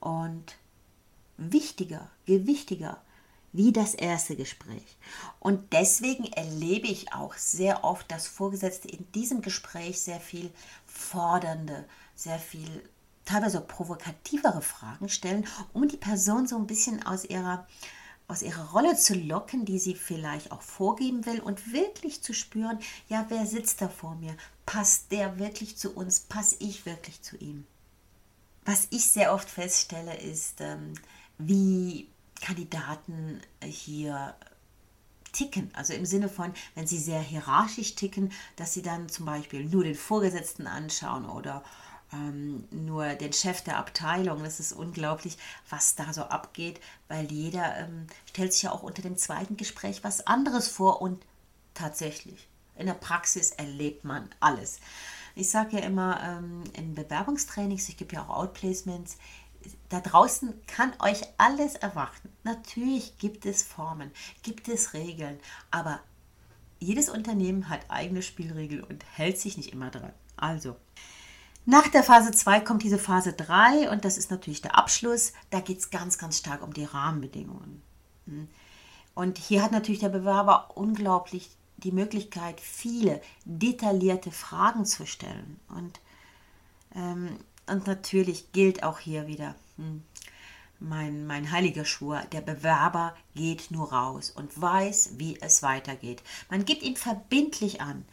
und 0.00 0.56
wichtiger, 1.36 2.10
gewichtiger 2.26 3.00
wie 3.52 3.72
das 3.72 3.94
erste 3.94 4.36
Gespräch. 4.36 4.96
Und 5.40 5.72
deswegen 5.72 6.24
erlebe 6.24 6.86
ich 6.86 7.12
auch 7.12 7.34
sehr 7.34 7.82
oft, 7.82 8.10
dass 8.10 8.28
Vorgesetzte 8.28 8.88
in 8.88 9.10
diesem 9.12 9.42
Gespräch 9.42 10.00
sehr 10.00 10.20
viel 10.20 10.50
fordernde, 10.86 11.84
sehr 12.20 12.38
viel 12.38 12.82
teilweise 13.24 13.60
provokativere 13.60 14.60
Fragen 14.60 15.08
stellen, 15.08 15.46
um 15.72 15.88
die 15.88 15.96
Person 15.96 16.46
so 16.46 16.56
ein 16.56 16.66
bisschen 16.66 17.04
aus 17.04 17.24
ihrer 17.24 17.66
aus 18.28 18.42
ihrer 18.42 18.70
Rolle 18.70 18.96
zu 18.96 19.14
locken, 19.14 19.64
die 19.64 19.80
sie 19.80 19.96
vielleicht 19.96 20.52
auch 20.52 20.62
vorgeben 20.62 21.26
will 21.26 21.40
und 21.40 21.72
wirklich 21.72 22.22
zu 22.22 22.32
spüren, 22.32 22.78
ja, 23.08 23.26
wer 23.28 23.44
sitzt 23.44 23.82
da 23.82 23.88
vor 23.88 24.14
mir? 24.14 24.36
Passt 24.66 25.10
der 25.10 25.40
wirklich 25.40 25.76
zu 25.76 25.90
uns? 25.90 26.20
Passe 26.20 26.54
ich 26.60 26.86
wirklich 26.86 27.22
zu 27.22 27.36
ihm? 27.38 27.66
Was 28.64 28.86
ich 28.90 29.10
sehr 29.10 29.34
oft 29.34 29.50
feststelle, 29.50 30.16
ist, 30.16 30.60
ähm, 30.60 30.94
wie 31.38 32.06
Kandidaten 32.40 33.40
hier 33.64 34.36
ticken. 35.32 35.70
Also 35.74 35.92
im 35.92 36.06
Sinne 36.06 36.28
von, 36.28 36.52
wenn 36.76 36.86
sie 36.86 36.98
sehr 36.98 37.20
hierarchisch 37.20 37.96
ticken, 37.96 38.32
dass 38.54 38.74
sie 38.74 38.82
dann 38.82 39.08
zum 39.08 39.26
Beispiel 39.26 39.64
nur 39.64 39.82
den 39.82 39.96
Vorgesetzten 39.96 40.68
anschauen 40.68 41.28
oder 41.28 41.64
ähm, 42.12 42.66
nur 42.70 43.14
den 43.14 43.32
Chef 43.32 43.62
der 43.62 43.78
Abteilung. 43.78 44.42
Das 44.42 44.60
ist 44.60 44.72
unglaublich, 44.72 45.36
was 45.68 45.94
da 45.94 46.12
so 46.12 46.22
abgeht, 46.22 46.80
weil 47.08 47.30
jeder 47.30 47.76
ähm, 47.78 48.06
stellt 48.28 48.52
sich 48.52 48.62
ja 48.62 48.72
auch 48.72 48.82
unter 48.82 49.02
dem 49.02 49.16
zweiten 49.16 49.56
Gespräch 49.56 50.04
was 50.04 50.26
anderes 50.26 50.68
vor 50.68 51.02
und 51.02 51.24
tatsächlich, 51.74 52.48
in 52.76 52.86
der 52.86 52.94
Praxis 52.94 53.50
erlebt 53.52 54.04
man 54.04 54.28
alles. 54.40 54.80
Ich 55.34 55.50
sage 55.50 55.78
ja 55.78 55.84
immer 55.84 56.20
ähm, 56.22 56.64
in 56.74 56.94
Bewerbungstrainings, 56.94 57.88
ich 57.88 57.96
gebe 57.96 58.14
ja 58.14 58.24
auch 58.24 58.30
Outplacements, 58.30 59.16
da 59.88 60.00
draußen 60.00 60.54
kann 60.66 60.92
euch 61.00 61.22
alles 61.36 61.74
erwarten. 61.74 62.30
Natürlich 62.44 63.18
gibt 63.18 63.46
es 63.46 63.62
Formen, 63.62 64.10
gibt 64.42 64.68
es 64.68 64.94
Regeln, 64.94 65.38
aber 65.70 66.00
jedes 66.78 67.10
Unternehmen 67.10 67.68
hat 67.68 67.80
eigene 67.88 68.22
Spielregeln 68.22 68.82
und 68.82 69.04
hält 69.12 69.38
sich 69.38 69.58
nicht 69.58 69.72
immer 69.72 69.90
dran. 69.90 70.12
Also, 70.36 70.76
nach 71.70 71.88
der 71.88 72.02
Phase 72.02 72.32
2 72.32 72.60
kommt 72.60 72.82
diese 72.82 72.98
Phase 72.98 73.32
3 73.32 73.90
und 73.90 74.04
das 74.04 74.18
ist 74.18 74.30
natürlich 74.30 74.60
der 74.60 74.76
Abschluss. 74.76 75.32
Da 75.50 75.60
geht 75.60 75.78
es 75.78 75.90
ganz, 75.90 76.18
ganz 76.18 76.38
stark 76.38 76.62
um 76.62 76.74
die 76.74 76.84
Rahmenbedingungen. 76.84 77.80
Hm. 78.26 78.48
Und 79.14 79.38
hier 79.38 79.62
hat 79.62 79.70
natürlich 79.70 80.00
der 80.00 80.08
Bewerber 80.08 80.70
unglaublich 80.74 81.50
die 81.76 81.92
Möglichkeit, 81.92 82.60
viele 82.60 83.22
detaillierte 83.44 84.32
Fragen 84.32 84.84
zu 84.84 85.06
stellen. 85.06 85.60
Und, 85.68 86.00
ähm, 86.94 87.36
und 87.66 87.86
natürlich 87.86 88.50
gilt 88.52 88.82
auch 88.82 88.98
hier 88.98 89.28
wieder 89.28 89.54
hm, 89.76 90.02
mein, 90.80 91.26
mein 91.26 91.52
heiliger 91.52 91.84
Schwur, 91.84 92.20
der 92.32 92.40
Bewerber 92.40 93.14
geht 93.36 93.70
nur 93.70 93.92
raus 93.92 94.30
und 94.30 94.60
weiß, 94.60 95.18
wie 95.18 95.40
es 95.40 95.62
weitergeht. 95.62 96.22
Man 96.50 96.64
gibt 96.64 96.82
ihm 96.82 96.96
verbindlich 96.96 97.80
an, 97.80 98.04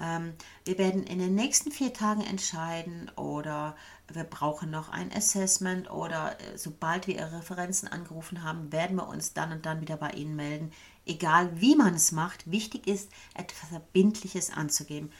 ähm, 0.00 0.34
wir 0.64 0.78
werden 0.78 1.04
in 1.04 1.18
den 1.18 1.34
nächsten 1.34 1.70
vier 1.70 1.92
Tagen 1.92 2.22
entscheiden 2.22 3.10
oder 3.16 3.76
wir 4.12 4.24
brauchen 4.24 4.70
noch 4.70 4.88
ein 4.88 5.12
Assessment 5.12 5.90
oder 5.90 6.38
äh, 6.40 6.58
sobald 6.58 7.06
wir 7.06 7.16
Ihre 7.16 7.38
Referenzen 7.38 7.88
angerufen 7.88 8.42
haben, 8.42 8.72
werden 8.72 8.96
wir 8.96 9.08
uns 9.08 9.32
dann 9.32 9.52
und 9.52 9.66
dann 9.66 9.80
wieder 9.80 9.96
bei 9.96 10.10
Ihnen 10.10 10.36
melden. 10.36 10.72
Egal 11.06 11.60
wie 11.60 11.76
man 11.76 11.94
es 11.94 12.12
macht, 12.12 12.50
wichtig 12.50 12.86
ist, 12.86 13.10
etwas 13.34 13.68
Verbindliches 13.68 14.50
anzugeben. 14.50 15.12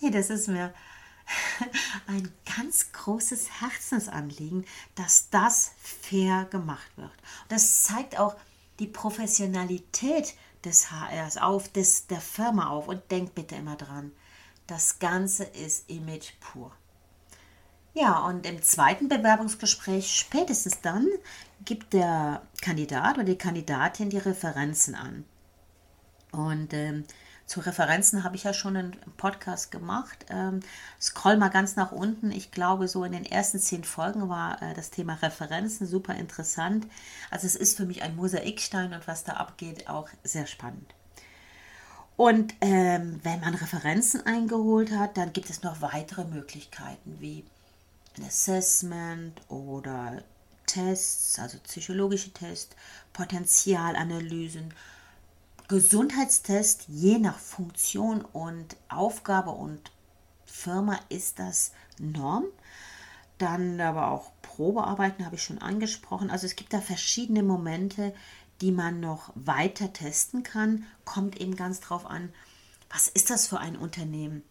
Hey, 0.00 0.10
das 0.10 0.30
ist 0.30 0.48
mir 0.48 0.72
ein 2.06 2.32
ganz 2.56 2.92
großes 2.92 3.60
Herzensanliegen, 3.60 4.64
dass 4.94 5.30
das 5.30 5.72
fair 5.78 6.46
gemacht 6.46 6.90
wird. 6.96 7.10
Und 7.10 7.52
das 7.52 7.82
zeigt 7.82 8.18
auch 8.18 8.36
die 8.78 8.86
Professionalität 8.86 10.34
des 10.64 10.90
HRs 10.90 11.36
auf, 11.36 11.68
des, 11.68 12.06
der 12.06 12.20
Firma 12.20 12.68
auf. 12.68 12.88
Und 12.88 13.10
denkt 13.10 13.34
bitte 13.34 13.54
immer 13.56 13.76
dran, 13.76 14.12
das 14.66 14.98
Ganze 14.98 15.44
ist 15.44 15.90
Image 15.90 16.32
pur. 16.40 16.72
Ja, 17.92 18.26
und 18.26 18.44
im 18.44 18.60
zweiten 18.60 19.08
Bewerbungsgespräch 19.08 20.16
spätestens 20.16 20.80
dann 20.80 21.06
gibt 21.64 21.92
der 21.92 22.42
Kandidat 22.60 23.16
oder 23.16 23.24
die 23.24 23.38
Kandidatin 23.38 24.10
die 24.10 24.18
Referenzen 24.18 24.96
an. 24.96 25.24
Und 26.32 26.74
ähm, 26.74 27.04
zu 27.46 27.60
Referenzen 27.60 28.24
habe 28.24 28.36
ich 28.36 28.44
ja 28.44 28.54
schon 28.54 28.76
einen 28.76 28.96
Podcast 29.16 29.70
gemacht. 29.70 30.26
Ähm, 30.30 30.60
scroll 31.00 31.36
mal 31.36 31.50
ganz 31.50 31.76
nach 31.76 31.92
unten. 31.92 32.30
Ich 32.30 32.50
glaube, 32.50 32.88
so 32.88 33.04
in 33.04 33.12
den 33.12 33.26
ersten 33.26 33.58
zehn 33.58 33.84
Folgen 33.84 34.28
war 34.28 34.62
äh, 34.62 34.74
das 34.74 34.90
Thema 34.90 35.14
Referenzen 35.14 35.86
super 35.86 36.14
interessant. 36.14 36.86
Also 37.30 37.46
es 37.46 37.54
ist 37.54 37.76
für 37.76 37.84
mich 37.84 38.02
ein 38.02 38.16
Mosaikstein 38.16 38.94
und 38.94 39.06
was 39.06 39.24
da 39.24 39.34
abgeht, 39.34 39.88
auch 39.88 40.08
sehr 40.22 40.46
spannend. 40.46 40.94
Und 42.16 42.54
ähm, 42.60 43.20
wenn 43.24 43.40
man 43.40 43.54
Referenzen 43.54 44.24
eingeholt 44.24 44.92
hat, 44.92 45.16
dann 45.16 45.32
gibt 45.32 45.50
es 45.50 45.62
noch 45.62 45.82
weitere 45.82 46.24
Möglichkeiten 46.24 47.16
wie 47.20 47.44
ein 48.16 48.24
Assessment 48.24 49.40
oder 49.48 50.22
Tests, 50.66 51.38
also 51.38 51.58
psychologische 51.64 52.32
Tests, 52.32 52.74
Potenzialanalysen, 53.12 54.72
Gesundheitstest, 55.66 56.84
je 56.88 57.18
nach 57.18 57.38
Funktion 57.38 58.22
und 58.22 58.76
Aufgabe 58.88 59.50
und 59.50 59.92
Firma 60.44 60.98
ist 61.08 61.38
das 61.38 61.72
Norm. 61.98 62.44
Dann 63.38 63.80
aber 63.80 64.10
auch 64.10 64.30
Probearbeiten 64.42 65.24
habe 65.24 65.36
ich 65.36 65.42
schon 65.42 65.58
angesprochen. 65.58 66.30
Also 66.30 66.46
es 66.46 66.56
gibt 66.56 66.72
da 66.72 66.80
verschiedene 66.80 67.42
Momente, 67.42 68.14
die 68.60 68.72
man 68.72 69.00
noch 69.00 69.32
weiter 69.34 69.92
testen 69.92 70.42
kann. 70.42 70.84
Kommt 71.04 71.40
eben 71.40 71.56
ganz 71.56 71.80
drauf 71.80 72.06
an, 72.06 72.32
was 72.90 73.08
ist 73.08 73.30
das 73.30 73.46
für 73.46 73.58
ein 73.58 73.76
Unternehmen? 73.76 74.42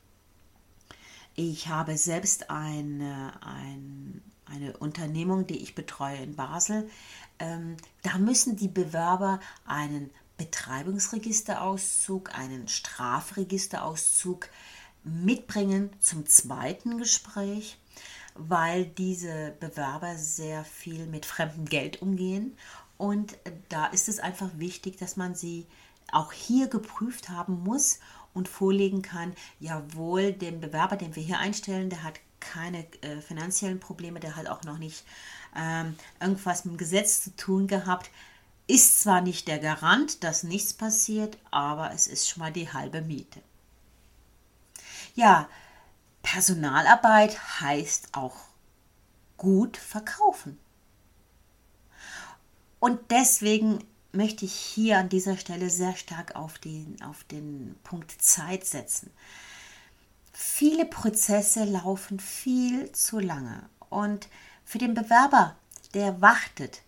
Ich 1.36 1.67
habe 1.67 1.98
selbst 1.98 2.50
eine, 2.50 3.34
ein, 3.41 4.22
eine 4.46 4.77
Unternehmung, 4.77 5.48
die 5.48 5.60
ich 5.60 5.75
betreue 5.75 6.17
in 6.17 6.36
Basel. 6.36 6.89
Ähm, 7.39 7.77
da 8.01 8.17
müssen 8.17 8.55
die 8.55 8.67
Bewerber 8.67 9.39
einen 9.65 10.12
Betreibungsregisterauszug, 10.38 12.38
einen 12.38 12.68
Strafregisterauszug 12.68 14.50
mitbringen 15.04 15.92
zum 16.00 16.25
zweiten 16.25 16.98
Gespräch, 16.98 17.78
weil 18.36 18.86
diese 18.86 19.54
Bewerber 19.60 20.18
sehr 20.18 20.63
viel 20.63 21.06
mit 21.06 21.25
fremdem 21.25 21.66
Geld 21.66 22.02
umgehen. 22.02 22.58
Und 22.98 23.38
da 23.70 23.88
ist 23.88 24.10
es 24.10 24.20
einfach 24.20 24.50
wichtig, 24.56 24.98
dass 24.98 25.18
man 25.18 25.36
sie 25.36 25.68
auch 26.12 26.32
hier 26.32 26.68
geprüft 26.68 27.30
haben 27.30 27.63
muss 27.63 28.00
und 28.34 28.48
vorlegen 28.48 29.02
kann, 29.02 29.34
jawohl, 29.60 30.34
den 30.34 30.60
Bewerber, 30.60 30.96
den 30.96 31.16
wir 31.16 31.24
hier 31.24 31.40
einstellen, 31.40 31.90
der 31.90 32.04
hat 32.04 32.20
keine 32.40 32.86
äh, 33.02 33.22
finanziellen 33.22 33.80
Probleme, 33.80 34.20
der 34.20 34.36
hat 34.36 34.48
auch 34.48 34.63
noch 34.63 34.78
nicht 34.78 35.06
ähm, 35.56 35.96
irgendwas 36.20 36.66
mit 36.66 36.74
dem 36.74 36.78
Gesetz 36.78 37.24
zu 37.24 37.36
tun 37.36 37.68
gehabt. 37.68 38.10
Ist 38.67 39.01
zwar 39.01 39.22
nicht 39.22 39.48
der 39.48 39.60
Garant, 39.60 40.24
dass 40.24 40.43
nichts 40.43 40.74
passiert, 40.74 41.38
aber 41.51 41.91
es 41.91 42.08
ist 42.08 42.29
schon 42.29 42.41
mal 42.41 42.51
die 42.51 42.72
halbe 42.72 43.01
Miete. 43.01 43.41
Ja, 45.15 45.50
Personalarbeit 46.22 47.62
heißt 47.62 48.10
auch 48.13 48.36
gut 49.38 49.77
verkaufen. 49.77 50.58
Und 52.79 53.00
deswegen 53.12 53.84
möchte 54.13 54.46
ich 54.46 54.53
hier 54.53 55.00
an 55.00 55.10
dieser 55.10 55.38
Stelle 55.38 55.70
sehr 55.70 55.96
stark 55.96 56.36
auf 56.36 56.60
den, 56.60 57.01
auf 57.01 57.24
den 57.25 57.75
Punkt 57.84 58.12
Zeit 58.22 58.65
setzen. 58.65 59.12
Viele 60.32 60.86
Prozesse 60.86 61.65
laufen 61.65 62.20
viel 62.20 62.91
zu 62.91 63.20
lange. 63.20 63.70
Und 63.89 64.29
für 64.63 64.77
den 64.77 64.93
Bewerber, 64.93 65.55
der 65.93 66.22
wartet, 66.22 66.83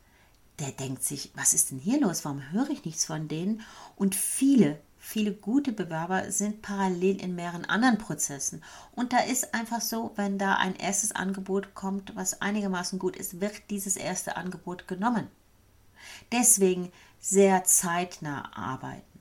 der 0.59 0.71
denkt 0.71 1.03
sich, 1.03 1.31
was 1.35 1.53
ist 1.53 1.71
denn 1.71 1.79
hier 1.79 1.99
los? 1.99 2.23
Warum 2.23 2.51
höre 2.51 2.69
ich 2.69 2.85
nichts 2.85 3.05
von 3.05 3.27
denen? 3.27 3.61
Und 3.95 4.15
viele, 4.15 4.79
viele 4.97 5.33
gute 5.33 5.71
Bewerber 5.71 6.31
sind 6.31 6.61
parallel 6.61 7.21
in 7.21 7.35
mehreren 7.35 7.65
anderen 7.65 7.97
Prozessen. 7.97 8.63
Und 8.93 9.11
da 9.11 9.19
ist 9.19 9.53
einfach 9.53 9.81
so, 9.81 10.11
wenn 10.15 10.37
da 10.37 10.55
ein 10.55 10.75
erstes 10.75 11.11
Angebot 11.11 11.75
kommt, 11.75 12.15
was 12.15 12.41
einigermaßen 12.41 12.99
gut 12.99 13.17
ist, 13.17 13.41
wird 13.41 13.69
dieses 13.69 13.97
erste 13.97 14.37
Angebot 14.37 14.87
genommen. 14.87 15.27
Deswegen 16.31 16.91
sehr 17.19 17.63
zeitnah 17.65 18.55
arbeiten. 18.55 19.19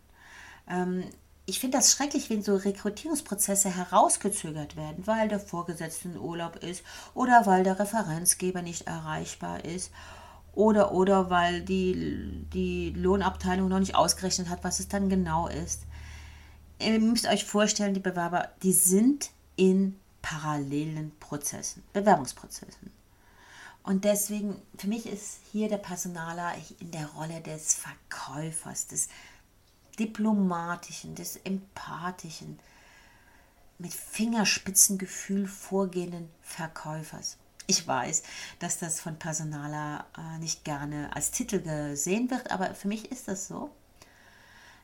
Ähm, 0.68 1.04
ich 1.46 1.60
finde 1.60 1.76
das 1.76 1.92
schrecklich, 1.92 2.30
wenn 2.30 2.42
so 2.42 2.56
Rekrutierungsprozesse 2.56 3.74
herausgezögert 3.74 4.76
werden, 4.76 5.06
weil 5.06 5.28
der 5.28 5.40
Vorgesetzte 5.40 6.08
in 6.08 6.16
Urlaub 6.16 6.56
ist 6.56 6.82
oder 7.12 7.44
weil 7.44 7.64
der 7.64 7.78
Referenzgeber 7.78 8.62
nicht 8.62 8.86
erreichbar 8.86 9.64
ist 9.64 9.90
oder 10.54 10.92
oder 10.92 11.30
weil 11.30 11.62
die, 11.62 12.46
die 12.52 12.90
Lohnabteilung 12.90 13.68
noch 13.68 13.80
nicht 13.80 13.94
ausgerechnet 13.94 14.48
hat, 14.48 14.64
was 14.64 14.80
es 14.80 14.88
dann 14.88 15.08
genau 15.08 15.48
ist. 15.48 15.82
Ihr 16.78 16.98
müsst 17.00 17.26
euch 17.26 17.44
vorstellen, 17.44 17.94
die 17.94 18.00
Bewerber, 18.00 18.48
die 18.62 18.72
sind 18.72 19.30
in 19.56 19.98
parallelen 20.22 21.12
Prozessen, 21.20 21.82
Bewerbungsprozessen. 21.92 22.90
Und 23.82 24.04
deswegen, 24.04 24.60
für 24.78 24.88
mich 24.88 25.06
ist 25.06 25.40
hier 25.52 25.68
der 25.68 25.76
Personaler 25.76 26.54
in 26.80 26.90
der 26.90 27.06
Rolle 27.08 27.40
des 27.42 27.74
Verkäufers, 27.74 28.86
des 28.86 29.08
diplomatischen, 29.98 31.14
des 31.14 31.36
empathischen, 31.36 32.58
mit 33.78 33.92
Fingerspitzengefühl 33.92 35.46
vorgehenden 35.46 36.30
Verkäufers. 36.40 37.36
Ich 37.66 37.86
weiß, 37.86 38.22
dass 38.58 38.78
das 38.78 39.00
von 39.00 39.18
Personaler 39.18 40.04
äh, 40.16 40.38
nicht 40.38 40.64
gerne 40.64 41.14
als 41.14 41.30
Titel 41.30 41.60
gesehen 41.60 42.30
wird, 42.30 42.50
aber 42.50 42.74
für 42.74 42.88
mich 42.88 43.10
ist 43.10 43.28
das 43.28 43.48
so. 43.48 43.70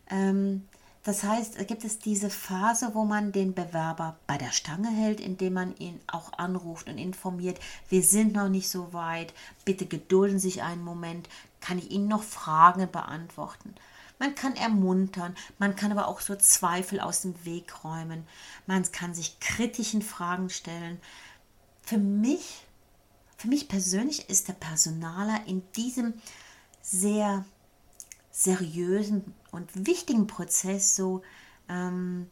Ähm, 0.09 0.67
das 1.03 1.23
heißt, 1.23 1.67
gibt 1.67 1.85
es 1.85 1.99
diese 1.99 2.29
Phase, 2.29 2.91
wo 2.95 3.05
man 3.05 3.33
den 3.33 3.55
Bewerber 3.55 4.17
bei 4.27 4.37
der 4.37 4.53
Stange 4.53 4.91
hält, 4.91 5.19
indem 5.19 5.55
man 5.55 5.77
ihn 5.77 5.99
auch 6.07 6.35
anruft 6.35 6.89
und 6.89 6.99
informiert, 6.99 7.59
wir 7.89 8.03
sind 8.03 8.35
noch 8.35 8.51
nicht 8.51 8.69
so 8.69 8.93
weit, 8.93 9.33
bitte 9.65 9.87
gedulden 9.87 10.39
Sie 10.39 10.51
sich 10.51 10.63
einen 10.63 10.85
Moment, 10.85 11.29
kann 11.61 11.79
ich 11.79 11.91
Ihnen 11.91 12.09
noch 12.09 12.23
Fragen 12.23 12.91
beantworten. 12.91 13.75
Man 14.19 14.35
kann 14.35 14.55
ermuntern, 14.57 15.35
man 15.59 15.75
kann 15.75 15.91
aber 15.91 16.07
auch 16.07 16.21
so 16.21 16.37
Zweifel 16.37 17.01
aus 17.01 17.23
dem 17.23 17.47
Weg 17.47 17.83
räumen, 17.83 18.27
man 18.67 18.83
kann 18.93 19.15
sich 19.15 19.41
kritischen 19.41 20.03
Fragen 20.03 20.51
stellen. 20.51 21.01
Für 21.83 21.97
mich, 21.97 22.67
für 23.41 23.49
mich 23.49 23.69
persönlich 23.69 24.29
ist 24.29 24.49
der 24.49 24.53
Personaler 24.53 25.47
in 25.47 25.63
diesem 25.73 26.13
sehr 26.83 27.47
seriösen 28.31 29.35
und 29.51 29.87
wichtigen 29.87 30.27
Prozess 30.27 30.95
so, 30.95 31.23
ähm, 31.67 32.31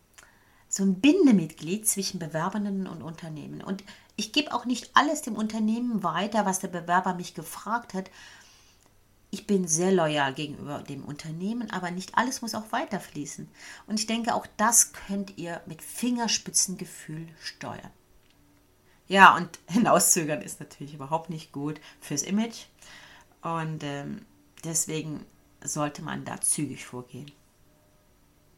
so 0.68 0.82
ein 0.82 1.00
Bindemitglied 1.00 1.88
zwischen 1.88 2.18
Bewerbenden 2.18 2.86
und 2.86 3.00
Unternehmen. 3.00 3.62
Und 3.62 3.84
ich 4.16 4.32
gebe 4.32 4.52
auch 4.52 4.66
nicht 4.66 4.90
alles 4.92 5.22
dem 5.22 5.34
Unternehmen 5.34 6.02
weiter, 6.02 6.44
was 6.44 6.58
der 6.58 6.68
Bewerber 6.68 7.14
mich 7.14 7.32
gefragt 7.32 7.94
hat. 7.94 8.10
Ich 9.30 9.46
bin 9.46 9.66
sehr 9.66 9.92
loyal 9.92 10.34
gegenüber 10.34 10.82
dem 10.82 11.06
Unternehmen, 11.06 11.70
aber 11.70 11.90
nicht 11.90 12.18
alles 12.18 12.42
muss 12.42 12.54
auch 12.54 12.70
weiterfließen. 12.70 13.48
Und 13.86 13.98
ich 13.98 14.06
denke, 14.06 14.34
auch 14.34 14.46
das 14.58 14.92
könnt 14.92 15.38
ihr 15.38 15.62
mit 15.64 15.80
Fingerspitzengefühl 15.80 17.28
steuern. 17.40 17.92
Ja, 19.08 19.34
und 19.36 19.58
hinauszögern 19.68 20.42
ist 20.42 20.60
natürlich 20.60 20.94
überhaupt 20.94 21.30
nicht 21.30 21.52
gut 21.52 21.80
fürs 22.00 22.22
Image. 22.22 22.66
Und 23.42 23.82
ähm, 23.82 24.24
deswegen 24.64 25.24
sollte 25.62 26.02
man 26.02 26.24
da 26.24 26.40
zügig 26.40 26.84
vorgehen. 26.84 27.30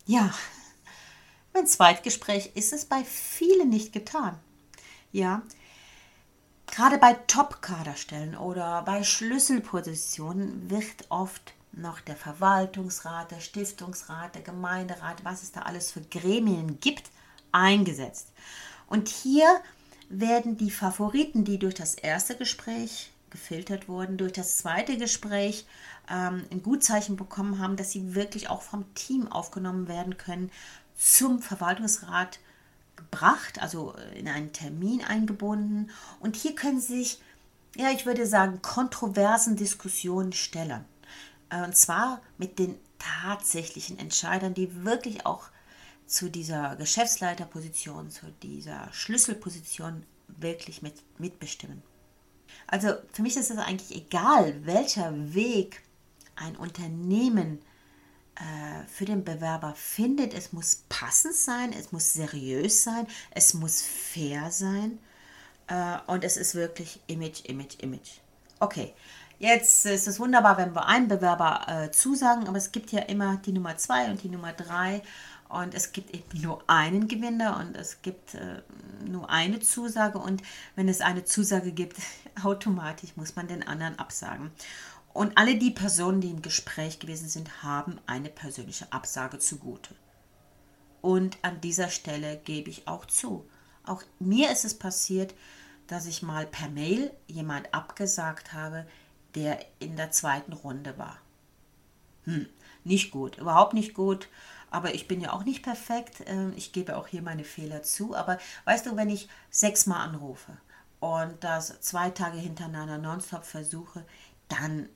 Ja, 0.07 0.35
mein 1.55 1.67
Zweitgespräch 1.67 2.53
ist 2.55 2.73
es 2.73 2.85
bei 2.85 3.05
vielen 3.05 3.71
nicht 3.71 3.93
getan. 3.93 4.39
Ja, 5.13 5.43
gerade 6.67 6.99
bei 6.99 7.15
Top-Kaderstellen 7.15 8.37
oder 8.37 8.83
bei 8.83 9.03
Schlüsselpositionen 9.03 10.71
wird 10.71 11.07
oft 11.09 11.55
noch 11.73 12.01
der 12.01 12.17
Verwaltungsrat, 12.17 13.31
der 13.31 13.41
Stiftungsrat, 13.41 14.35
der 14.35 14.43
Gemeinderat, 14.43 15.25
was 15.25 15.43
es 15.43 15.53
da 15.53 15.63
alles 15.63 15.93
für 15.93 16.01
Gremien 16.01 16.81
gibt, 16.81 17.11
eingesetzt. 17.53 18.33
Und 18.89 19.09
hier 19.09 19.61
werden 20.11 20.57
die 20.57 20.73
Favoriten, 20.73 21.45
die 21.45 21.59
durch 21.59 21.75
das 21.75 21.95
erste 21.95 22.37
Gespräch 22.37 23.13
gefiltert 23.31 23.89
wurden, 23.89 24.19
durch 24.19 24.33
das 24.33 24.59
zweite 24.59 24.99
Gespräch 24.99 25.65
ähm, 26.11 26.45
ein 26.51 26.63
Gutzeichen 26.63 27.17
bekommen 27.17 27.61
haben, 27.61 27.77
dass 27.77 27.93
sie 27.93 28.15
wirklich 28.17 28.51
auch 28.51 28.61
vom 28.61 28.93
Team 28.95 29.31
aufgenommen 29.31 29.87
werden 29.87 30.19
können, 30.19 30.51
zum 30.97 31.41
Verwaltungsrat 31.41 32.41
gebracht, 32.97 33.63
also 33.63 33.95
in 34.17 34.29
einen 34.29 34.53
Termin 34.53 35.03
eingebunden. 35.05 35.91
Und 36.19 36.35
hier 36.35 36.57
können 36.57 36.81
sie 36.81 37.05
sich, 37.05 37.23
ja, 37.77 37.91
ich 37.93 38.05
würde 38.05 38.27
sagen, 38.27 38.61
kontroversen 38.63 39.55
Diskussionen 39.55 40.33
stellen. 40.33 40.85
Äh, 41.51 41.63
und 41.63 41.77
zwar 41.77 42.21
mit 42.37 42.59
den 42.59 42.75
tatsächlichen 42.99 43.99
Entscheidern, 43.99 44.55
die 44.55 44.85
wirklich 44.85 45.25
auch 45.25 45.51
zu 46.11 46.29
dieser 46.29 46.77
Geschäftsleiterposition, 46.77 48.11
zu 48.11 48.27
dieser 48.43 48.93
Schlüsselposition 48.93 50.05
wirklich 50.27 50.83
mit, 50.83 50.95
mitbestimmen. 51.19 51.83
Also 52.67 52.95
für 53.13 53.23
mich 53.23 53.37
ist 53.37 53.51
es 53.51 53.59
eigentlich 53.59 53.97
egal, 53.97 54.67
welcher 54.67 55.13
Weg 55.35 55.83
ein 56.35 56.57
Unternehmen 56.57 57.61
äh, 58.35 58.87
für 58.89 59.05
den 59.05 59.25
Bewerber 59.25 59.75
findet. 59.77 60.35
Es 60.35 60.53
muss 60.53 60.83
passend 60.89 61.35
sein, 61.35 61.73
es 61.73 61.93
muss 61.93 62.13
seriös 62.13 62.83
sein, 62.83 63.07
es 63.31 63.55
muss 63.55 63.81
fair 63.83 64.51
sein 64.51 64.99
äh, 65.69 65.99
und 66.09 66.25
es 66.25 66.37
ist 66.37 66.57
wirklich 66.57 67.01
Image, 67.07 67.45
Image, 67.45 67.77
Image. 67.81 68.19
Okay, 68.59 68.95
jetzt 69.39 69.87
ist 69.87 70.09
es 70.09 70.19
wunderbar, 70.19 70.59
wenn 70.59 70.75
wir 70.75 70.87
einen 70.87 71.07
Bewerber 71.07 71.67
äh, 71.69 71.91
zusagen, 71.93 72.49
aber 72.49 72.59
es 72.59 72.73
gibt 72.73 72.91
ja 72.91 73.03
immer 73.03 73.37
die 73.37 73.53
Nummer 73.53 73.77
zwei 73.77 74.11
und 74.11 74.23
die 74.23 74.29
Nummer 74.29 74.53
drei 74.53 75.03
und 75.51 75.75
es 75.75 75.93
gibt 75.93 76.15
eben 76.15 76.41
nur 76.41 76.63
einen 76.69 77.09
Gewinner 77.09 77.59
und 77.59 77.77
es 77.77 78.03
gibt 78.03 78.35
äh, 78.35 78.63
nur 79.05 79.31
eine 79.31 79.59
Zusage. 79.59 80.19
Und 80.19 80.43
wenn 80.77 80.89
es 80.89 81.01
eine 81.01 81.25
Zusage 81.25 81.73
gibt, 81.73 81.97
automatisch 82.43 83.17
muss 83.17 83.35
man 83.35 83.49
den 83.49 83.67
anderen 83.67 83.99
absagen. 83.99 84.53
Und 85.13 85.37
alle 85.37 85.57
die 85.57 85.73
Personen, 85.73 86.21
die 86.21 86.31
im 86.31 86.43
Gespräch 86.43 87.01
gewesen 87.01 87.29
sind, 87.29 87.65
haben 87.65 87.99
eine 88.07 88.29
persönliche 88.29 88.93
Absage 88.93 89.41
zugute. 89.41 89.95
Und 91.03 91.39
an 91.43 91.61
dieser 91.61 91.89
Stelle 91.89 92.37
gebe 92.37 92.71
ich 92.71 92.87
auch 92.87 93.07
zu. 93.07 93.45
Auch 93.85 94.05
mir 94.21 94.53
ist 94.53 94.65
es 94.65 94.79
passiert, 94.79 95.35
dass 95.89 96.07
ich 96.07 96.23
mal 96.23 96.47
per 96.47 96.69
Mail 96.69 97.11
jemand 97.27 97.75
abgesagt 97.75 98.53
habe, 98.53 98.87
der 99.35 99.59
in 99.81 99.97
der 99.97 100.13
zweiten 100.13 100.53
Runde 100.53 100.97
war. 100.97 101.19
Hm, 102.25 102.47
nicht 102.85 103.11
gut, 103.11 103.39
überhaupt 103.39 103.75
nicht 103.75 103.95
gut. 103.95 104.29
Aber 104.71 104.95
ich 104.95 105.09
bin 105.09 105.21
ja 105.21 105.33
auch 105.33 105.45
nicht 105.45 105.63
perfekt. 105.63 106.23
Ähm, 106.27 106.53
ich 106.57 106.73
gebe 106.73 106.97
auch 106.97 107.07
hier 107.07 107.23
meine 107.23 107.45
Fehler 107.45 107.83
zu. 107.83 108.15
Aber 108.15 108.39
weißt 108.65 108.87
du, 108.87 108.97
wenn 108.97 109.11
ich 109.11 109.29
sechsmal 109.51 110.07
anrufe 110.09 110.57
und 111.01 111.43
das 111.43 111.81
zwei 111.81 112.11
Tage 112.11 112.39
hintereinander 112.39 112.99
nonstop 112.99 113.45
versuche, 113.45 114.05
dann 114.49 114.89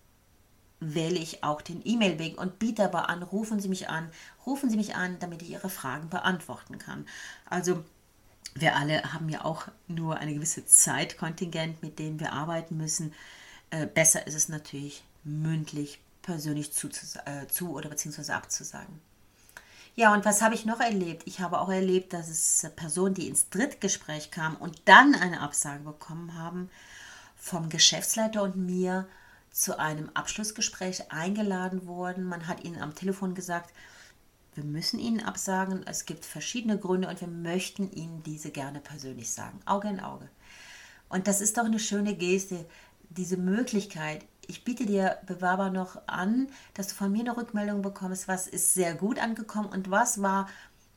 wähle 0.81 1.19
ich 1.19 1.43
auch 1.45 1.63
den 1.63 1.81
E-Mail-Weg 1.85 2.39
und 2.39 2.59
biete 2.59 2.85
aber 2.85 3.09
an, 3.09 3.23
rufen 3.23 3.61
Sie 3.61 3.69
mich 3.69 3.89
an, 3.89 4.11
rufen 4.45 4.69
Sie 4.69 4.77
mich 4.77 4.95
an, 4.95 5.19
damit 5.19 5.43
ich 5.43 5.51
Ihre 5.51 5.71
Fragen 5.71 6.11
beantworten 6.11 6.79
kann. 6.79 7.07
Also 7.49 7.85
wir 8.55 8.77
alle 8.77 9.13
haben 9.13 9.29
ja 9.29 9.45
auch 9.45 9.69
nur 9.89 10.19
eine 10.19 10.35
gewisse 10.35 10.67
Zeitkontingent, 10.67 11.83
mit 11.83 11.99
dem 11.99 12.21
wir 12.21 12.33
arbeiten 12.33 12.77
müssen. 12.77 13.15
Äh, 13.71 13.87
besser 13.87 14.27
ist 14.27 14.35
es 14.35 14.49
natürlich 14.49 15.05
mündlich, 15.25 16.01
persönlich 16.23 16.73
zu, 16.73 16.89
äh, 17.25 17.47
zu 17.49 17.73
oder 17.73 17.89
beziehungsweise 17.89 18.35
abzusagen. 18.35 19.01
Ja, 19.97 20.13
und 20.13 20.25
was 20.25 20.43
habe 20.43 20.57
ich 20.57 20.65
noch 20.65 20.81
erlebt? 20.81 21.23
Ich 21.27 21.39
habe 21.41 21.61
auch 21.61 21.69
erlebt, 21.69 22.13
dass 22.13 22.29
es 22.29 22.69
Personen, 22.75 23.15
die 23.15 23.29
ins 23.29 23.49
Drittgespräch 23.51 24.33
kamen 24.33 24.57
und 24.57 24.83
dann 24.87 25.15
eine 25.15 25.41
Absage 25.41 25.85
bekommen 25.85 26.37
haben, 26.37 26.69
vom 27.37 27.69
Geschäftsleiter 27.69 28.43
und 28.43 28.57
mir 28.57 29.07
zu 29.53 29.79
einem 29.79 30.11
Abschlussgespräch 30.15 31.13
eingeladen 31.13 31.87
wurden. 31.87 32.25
Man 32.25 32.49
hat 32.49 32.65
ihnen 32.65 32.83
am 32.83 32.97
Telefon 32.97 33.37
gesagt, 33.37 33.73
wir 34.55 34.65
müssen 34.65 34.99
ihnen 34.99 35.21
absagen. 35.21 35.87
Es 35.87 36.07
gibt 36.07 36.25
verschiedene 36.25 36.77
Gründe 36.77 37.09
und 37.09 37.21
wir 37.21 37.29
möchten 37.29 37.91
ihnen 37.93 38.23
diese 38.25 38.51
gerne 38.51 38.81
persönlich 38.81 39.31
sagen. 39.31 39.61
Auge 39.65 39.89
in 39.89 40.01
Auge. 40.01 40.29
Und 41.09 41.29
das 41.29 41.41
ist 41.41 41.57
doch 41.57 41.65
eine 41.65 41.79
schöne 41.79 42.17
Geste, 42.17 42.67
diese 43.11 43.37
Möglichkeit. 43.37 44.25
Ich 44.49 44.65
biete 44.65 44.87
dir 44.87 45.19
Bewerber 45.27 45.71
noch 45.71 46.07
an, 46.07 46.49
dass 46.75 46.89
du 46.89 46.95
von 46.95 47.13
mir 47.13 47.21
eine 47.21 47.37
Rückmeldung 47.37 47.83
bekommst, 47.83 48.29
was 48.29 48.47
ist 48.47 48.75
sehr 48.75 48.95
gut 48.95 49.19
angekommen 49.19 49.69
und 49.69 49.91
was 49.91 50.23
war 50.23 50.49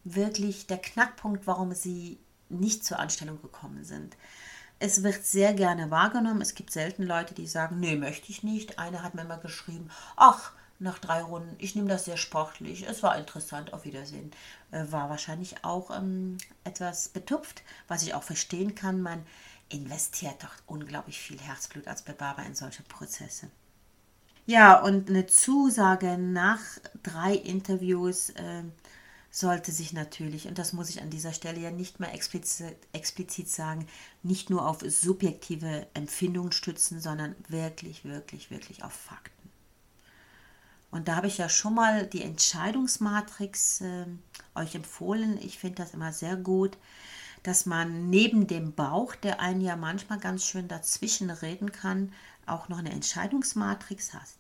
wirklich 0.04 0.68
der 0.68 0.78
Knackpunkt, 0.78 1.48
warum 1.48 1.74
sie 1.74 2.20
nicht 2.50 2.86
zur 2.86 3.00
Anstellung 3.00 3.42
gekommen 3.42 3.84
sind. 3.84 4.16
Es 4.80 5.04
wird 5.04 5.26
sehr 5.26 5.54
gerne 5.54 5.90
wahrgenommen. 5.90 6.42
Es 6.42 6.54
gibt 6.54 6.72
selten 6.72 7.04
Leute, 7.04 7.34
die 7.34 7.48
sagen, 7.48 7.80
nee, 7.80 7.96
möchte 7.96 8.30
ich 8.32 8.44
nicht. 8.44 8.80
Eine 8.80 9.04
hat 9.04 9.16
mir 9.16 9.24
immer 9.24 9.38
geschrieben, 9.38 9.90
ach, 10.16 10.52
nach 10.80 11.00
drei 11.00 11.24
Runden, 11.24 11.56
ich 11.58 11.76
nehme 11.76 11.90
das 11.90 12.06
sehr 12.06 12.18
sportlich, 12.18 12.88
es 12.88 13.02
war 13.02 13.18
interessant, 13.18 13.74
auf 13.74 13.86
Wiedersehen. 13.86 14.32
Äh, 14.72 14.86
war 14.92 15.10
wahrscheinlich 15.10 15.64
auch 15.64 15.90
ähm, 15.96 16.38
etwas 16.64 17.10
betupft, 17.10 17.64
was 17.88 18.04
ich 18.04 18.14
auch 18.14 18.24
verstehen 18.24 18.76
kann. 18.76 19.02
Man 19.02 19.26
investiert 19.70 20.44
doch 20.44 20.54
unglaublich 20.66 21.20
viel 21.20 21.40
Herzblut 21.40 21.88
als 21.88 22.02
Bewerber 22.02 22.44
in 22.46 22.56
solche 22.56 22.84
Prozesse. 22.84 23.50
Ja, 24.46 24.80
und 24.80 25.10
eine 25.10 25.28
Zusage 25.28 26.18
nach 26.18 26.62
drei 27.04 27.34
Interviews 27.34 28.30
äh, 28.30 28.64
sollte 29.30 29.72
sich 29.72 29.92
natürlich, 29.92 30.48
und 30.48 30.58
das 30.58 30.72
muss 30.72 30.90
ich 30.90 31.02
an 31.02 31.10
dieser 31.10 31.34
Stelle 31.34 31.60
ja 31.60 31.70
nicht 31.70 32.00
mehr 32.00 32.14
explizit, 32.14 32.78
explizit 32.94 33.50
sagen, 33.50 33.88
nicht 34.24 34.50
nur 34.50 34.66
auf 34.66 34.80
subjektive 34.82 35.86
Empfindungen 35.94 36.54
stützen, 36.54 37.02
sondern 37.02 37.36
wirklich, 37.50 38.06
wirklich, 38.06 38.50
wirklich 38.50 38.84
auf 38.84 38.94
Fakten. 38.94 39.50
Und 40.92 41.10
da 41.10 41.18
habe 41.18 41.28
ich 41.28 41.38
ja 41.38 41.50
schon 41.50 41.76
mal 41.76 42.08
die 42.08 42.24
Entscheidungsmatrix 42.24 43.82
äh, 43.82 44.06
euch 44.56 44.76
empfohlen. 44.76 45.38
Ich 45.42 45.60
finde 45.60 45.84
das 45.84 45.94
immer 45.94 46.14
sehr 46.14 46.38
gut, 46.38 46.78
dass 47.48 47.66
man 47.66 48.10
neben 48.10 48.46
dem 48.46 48.74
Bauch, 48.74 49.16
der 49.16 49.40
einen 49.40 49.62
ja 49.62 49.78
manchmal 49.78 50.20
ganz 50.20 50.44
schön 50.44 50.68
dazwischen 50.68 51.30
reden 51.30 51.72
kann, 51.72 52.12
auch 52.46 52.68
noch 52.68 52.80
eine 52.80 52.92
Entscheidungsmatrix 52.92 54.14
hast. 54.14 54.36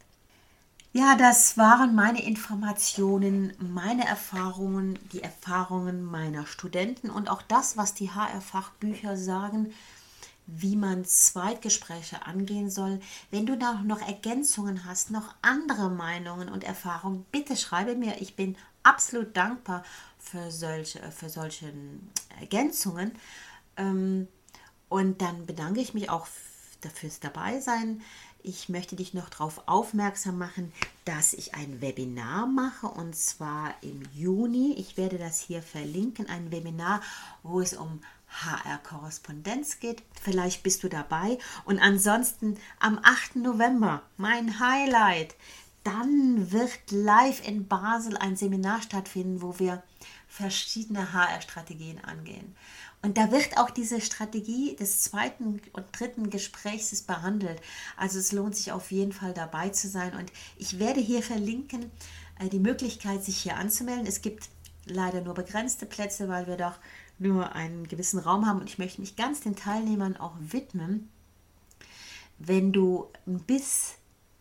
Ja, 0.91 1.15
das 1.15 1.57
waren 1.57 1.95
meine 1.95 2.21
Informationen, 2.21 3.53
meine 3.59 4.05
Erfahrungen, 4.05 4.99
die 5.13 5.23
Erfahrungen 5.23 6.03
meiner 6.03 6.45
Studenten 6.45 7.09
und 7.09 7.29
auch 7.29 7.41
das, 7.43 7.77
was 7.77 7.93
die 7.93 8.11
HR-Fachbücher 8.11 9.15
sagen, 9.15 9.71
wie 10.45 10.75
man 10.75 11.05
Zweitgespräche 11.05 12.25
angehen 12.25 12.69
soll. 12.69 12.99
Wenn 13.31 13.45
du 13.45 13.57
da 13.57 13.75
noch 13.83 14.01
Ergänzungen 14.01 14.83
hast, 14.83 15.11
noch 15.11 15.33
andere 15.41 15.89
Meinungen 15.89 16.49
und 16.49 16.65
Erfahrungen, 16.65 17.25
bitte 17.31 17.55
schreibe 17.55 17.95
mir. 17.95 18.19
Ich 18.21 18.35
bin 18.35 18.57
absolut 18.83 19.37
dankbar 19.37 19.83
für 20.27 20.51
solche, 20.51 20.99
für 21.11 21.29
solche 21.29 21.73
Ergänzungen. 22.39 23.13
Ähm, 23.77 24.27
und 24.89 25.21
dann 25.21 25.45
bedanke 25.45 25.79
ich 25.79 25.93
mich 25.93 26.09
auch 26.09 26.27
fürs 26.93 27.19
Dabeisein. 27.19 28.01
Ich 28.43 28.69
möchte 28.69 28.95
dich 28.95 29.13
noch 29.13 29.29
darauf 29.29 29.63
aufmerksam 29.67 30.37
machen, 30.37 30.71
dass 31.05 31.33
ich 31.33 31.55
ein 31.55 31.81
Webinar 31.81 32.47
mache 32.47 32.87
und 32.87 33.15
zwar 33.15 33.73
im 33.81 34.03
Juni. 34.13 34.73
Ich 34.77 34.95
werde 34.95 35.17
das 35.17 35.41
hier 35.41 35.61
verlinken, 35.61 36.29
ein 36.29 36.51
Webinar, 36.51 37.01
wo 37.43 37.59
es 37.59 37.73
um 37.73 37.99
HR-Korrespondenz 38.29 39.79
geht. 39.79 40.03
Vielleicht 40.21 40.63
bist 40.63 40.83
du 40.83 40.89
dabei. 40.89 41.39
Und 41.65 41.79
ansonsten 41.79 42.57
am 42.79 42.99
8. 43.03 43.37
November, 43.37 44.03
mein 44.17 44.59
Highlight, 44.59 45.35
dann 45.83 46.51
wird 46.51 46.91
live 46.91 47.45
in 47.47 47.67
Basel 47.67 48.17
ein 48.17 48.35
Seminar 48.35 48.81
stattfinden, 48.81 49.41
wo 49.41 49.57
wir 49.59 49.83
verschiedene 50.27 51.13
HR-Strategien 51.13 52.03
angehen. 52.03 52.55
Und 53.01 53.17
da 53.17 53.31
wird 53.31 53.57
auch 53.57 53.69
diese 53.69 54.01
Strategie 54.01 54.75
des 54.75 55.01
zweiten 55.01 55.61
und 55.73 55.85
dritten 55.91 56.29
Gesprächs 56.29 57.01
behandelt. 57.03 57.61
Also 57.95 58.19
es 58.19 58.31
lohnt 58.31 58.55
sich 58.55 58.71
auf 58.71 58.91
jeden 58.91 59.13
Fall 59.13 59.33
dabei 59.33 59.69
zu 59.69 59.87
sein. 59.87 60.15
Und 60.15 60.31
ich 60.57 60.79
werde 60.79 60.99
hier 60.99 61.21
verlinken 61.21 61.91
äh, 62.39 62.49
die 62.49 62.59
Möglichkeit, 62.59 63.23
sich 63.23 63.37
hier 63.37 63.57
anzumelden. 63.57 64.07
Es 64.07 64.21
gibt 64.21 64.49
leider 64.85 65.21
nur 65.21 65.35
begrenzte 65.35 65.85
Plätze, 65.85 66.27
weil 66.27 66.47
wir 66.47 66.57
doch 66.57 66.79
nur 67.19 67.53
einen 67.53 67.87
gewissen 67.87 68.19
Raum 68.19 68.47
haben. 68.47 68.59
Und 68.59 68.69
ich 68.69 68.79
möchte 68.79 69.01
mich 69.01 69.15
ganz 69.15 69.41
den 69.41 69.55
Teilnehmern 69.55 70.17
auch 70.17 70.35
widmen. 70.39 71.09
Wenn 72.39 72.71
du 72.71 73.11
bis 73.25 73.96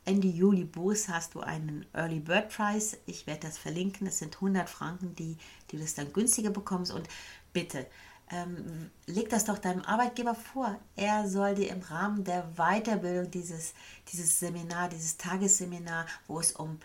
Ende 0.06 0.28
Juli 0.28 0.64
buchst, 0.64 1.08
hast 1.08 1.34
du 1.34 1.40
einen 1.40 1.84
Early 1.92 2.20
Bird 2.20 2.48
Price. 2.48 2.96
Ich 3.06 3.26
werde 3.26 3.48
das 3.48 3.58
verlinken. 3.58 4.06
Es 4.06 4.20
sind 4.20 4.36
100 4.36 4.70
Franken, 4.70 5.16
die, 5.16 5.36
die 5.70 5.76
du 5.76 5.82
das 5.82 5.94
dann 5.94 6.12
günstiger 6.12 6.50
bekommst. 6.50 6.92
Und 6.92 7.08
bitte, 7.52 7.86
ähm, 8.30 8.90
leg 9.06 9.28
das 9.30 9.44
doch 9.44 9.58
deinem 9.58 9.82
Arbeitgeber 9.82 10.36
vor. 10.36 10.78
Er 10.94 11.28
soll 11.28 11.56
dir 11.56 11.70
im 11.70 11.82
Rahmen 11.82 12.22
der 12.22 12.44
Weiterbildung 12.54 13.32
dieses, 13.32 13.74
dieses 14.12 14.38
Seminar, 14.38 14.88
dieses 14.88 15.16
Tagesseminar, 15.16 16.06
wo 16.28 16.38
es 16.38 16.52
um 16.52 16.78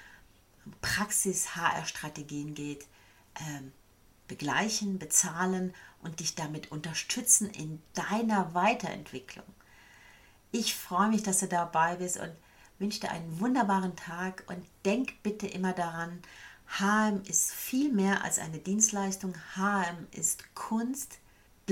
Praxis-HR-Strategien 0.81 2.55
geht, 2.55 2.88
ähm, 3.39 3.71
begleichen, 4.27 4.97
bezahlen 4.97 5.75
und 6.01 6.21
dich 6.21 6.34
damit 6.34 6.71
unterstützen 6.71 7.51
in 7.51 7.81
deiner 7.93 8.55
Weiterentwicklung. 8.55 9.45
Ich 10.51 10.75
freue 10.75 11.10
mich, 11.10 11.21
dass 11.21 11.39
du 11.39 11.47
dabei 11.47 11.97
bist 11.97 12.17
und 12.17 12.31
wünsche 12.82 13.00
dir 13.00 13.12
einen 13.12 13.39
wunderbaren 13.39 13.96
Tag 13.96 14.44
und 14.48 14.65
denk 14.84 15.24
bitte 15.24 15.48
immer 15.48 15.72
daran, 15.72 16.20
HM 16.80 17.22
ist 17.30 17.52
viel 17.52 17.91
mehr 17.94 18.24
als 18.24 18.39
eine 18.39 18.58
Dienstleistung. 18.58 19.34
HM 19.56 20.08
ist 20.12 20.56
Kunst, 20.56 21.22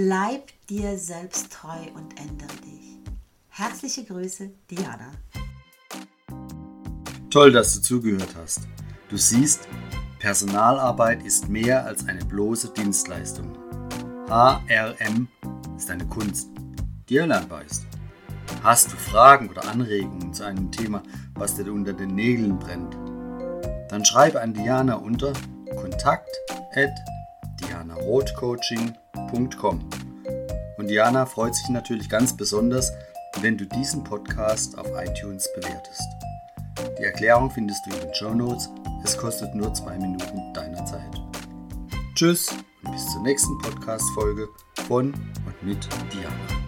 Bleib 0.02 0.52
dir 0.70 0.98
selbst 0.98 1.52
treu 1.52 1.92
und 1.94 2.18
ändere 2.18 2.56
dich. 2.64 3.00
Herzliche 3.50 4.06
Grüße, 4.06 4.50
Diana. 4.70 5.12
Toll, 7.30 7.52
dass 7.52 7.74
du 7.74 7.82
zugehört 7.82 8.34
hast. 8.38 8.62
Du 9.10 9.18
siehst, 9.18 9.68
Personalarbeit 10.20 11.24
ist 11.24 11.50
mehr 11.50 11.86
als 11.86 12.08
eine 12.08 12.24
bloße 12.24 12.70
Dienstleistung. 12.70 13.58
HRM 14.30 15.28
ist 15.76 15.90
eine 15.90 16.08
Kunst, 16.08 16.50
die 17.10 17.18
erlernbar 17.18 17.66
ist. 17.66 17.86
Hast 18.64 18.92
du 18.92 18.98
Fragen 18.98 19.50
oder 19.50 19.68
Anregungen 19.70 20.34
zu 20.34 20.44
einem 20.44 20.72
Thema, 20.72 21.04
was 21.36 21.56
dir 21.56 21.72
unter 21.72 21.94
den 21.94 22.16
Nägeln 22.16 22.60
brennt? 22.60 22.98
Dann 23.90 24.06
schreibe 24.06 24.42
an 24.42 24.54
Diana 24.54 24.96
unter 24.96 25.34
kontakt 25.76 26.30
at 26.76 26.90
www.diana.com. 27.70 29.90
Und 30.78 30.88
Diana 30.88 31.26
freut 31.26 31.56
sich 31.56 31.70
natürlich 31.70 32.10
ganz 32.10 32.36
besonders, 32.36 32.92
wenn 33.42 33.58
du 33.58 33.66
diesen 33.66 34.04
Podcast 34.04 34.78
auf 34.78 34.88
iTunes 34.96 35.48
bewertest. 35.56 36.04
Die 36.98 37.04
Erklärung 37.04 37.52
findest 37.52 37.86
du 37.86 37.92
in 37.92 38.00
den 38.02 38.14
Show 38.14 38.34
Notes. 38.34 38.70
Es 39.04 39.18
kostet 39.18 39.54
nur 39.56 39.74
zwei 39.74 39.98
Minuten 39.98 40.54
deiner 40.54 40.86
Zeit. 40.86 41.22
Tschüss 42.16 42.50
und 42.84 42.92
bis 42.92 43.06
zur 43.08 43.22
nächsten 43.24 43.58
Podcast-Folge 43.60 44.48
von 44.88 45.14
und 45.14 45.64
mit 45.64 45.88
Diana. 46.14 46.59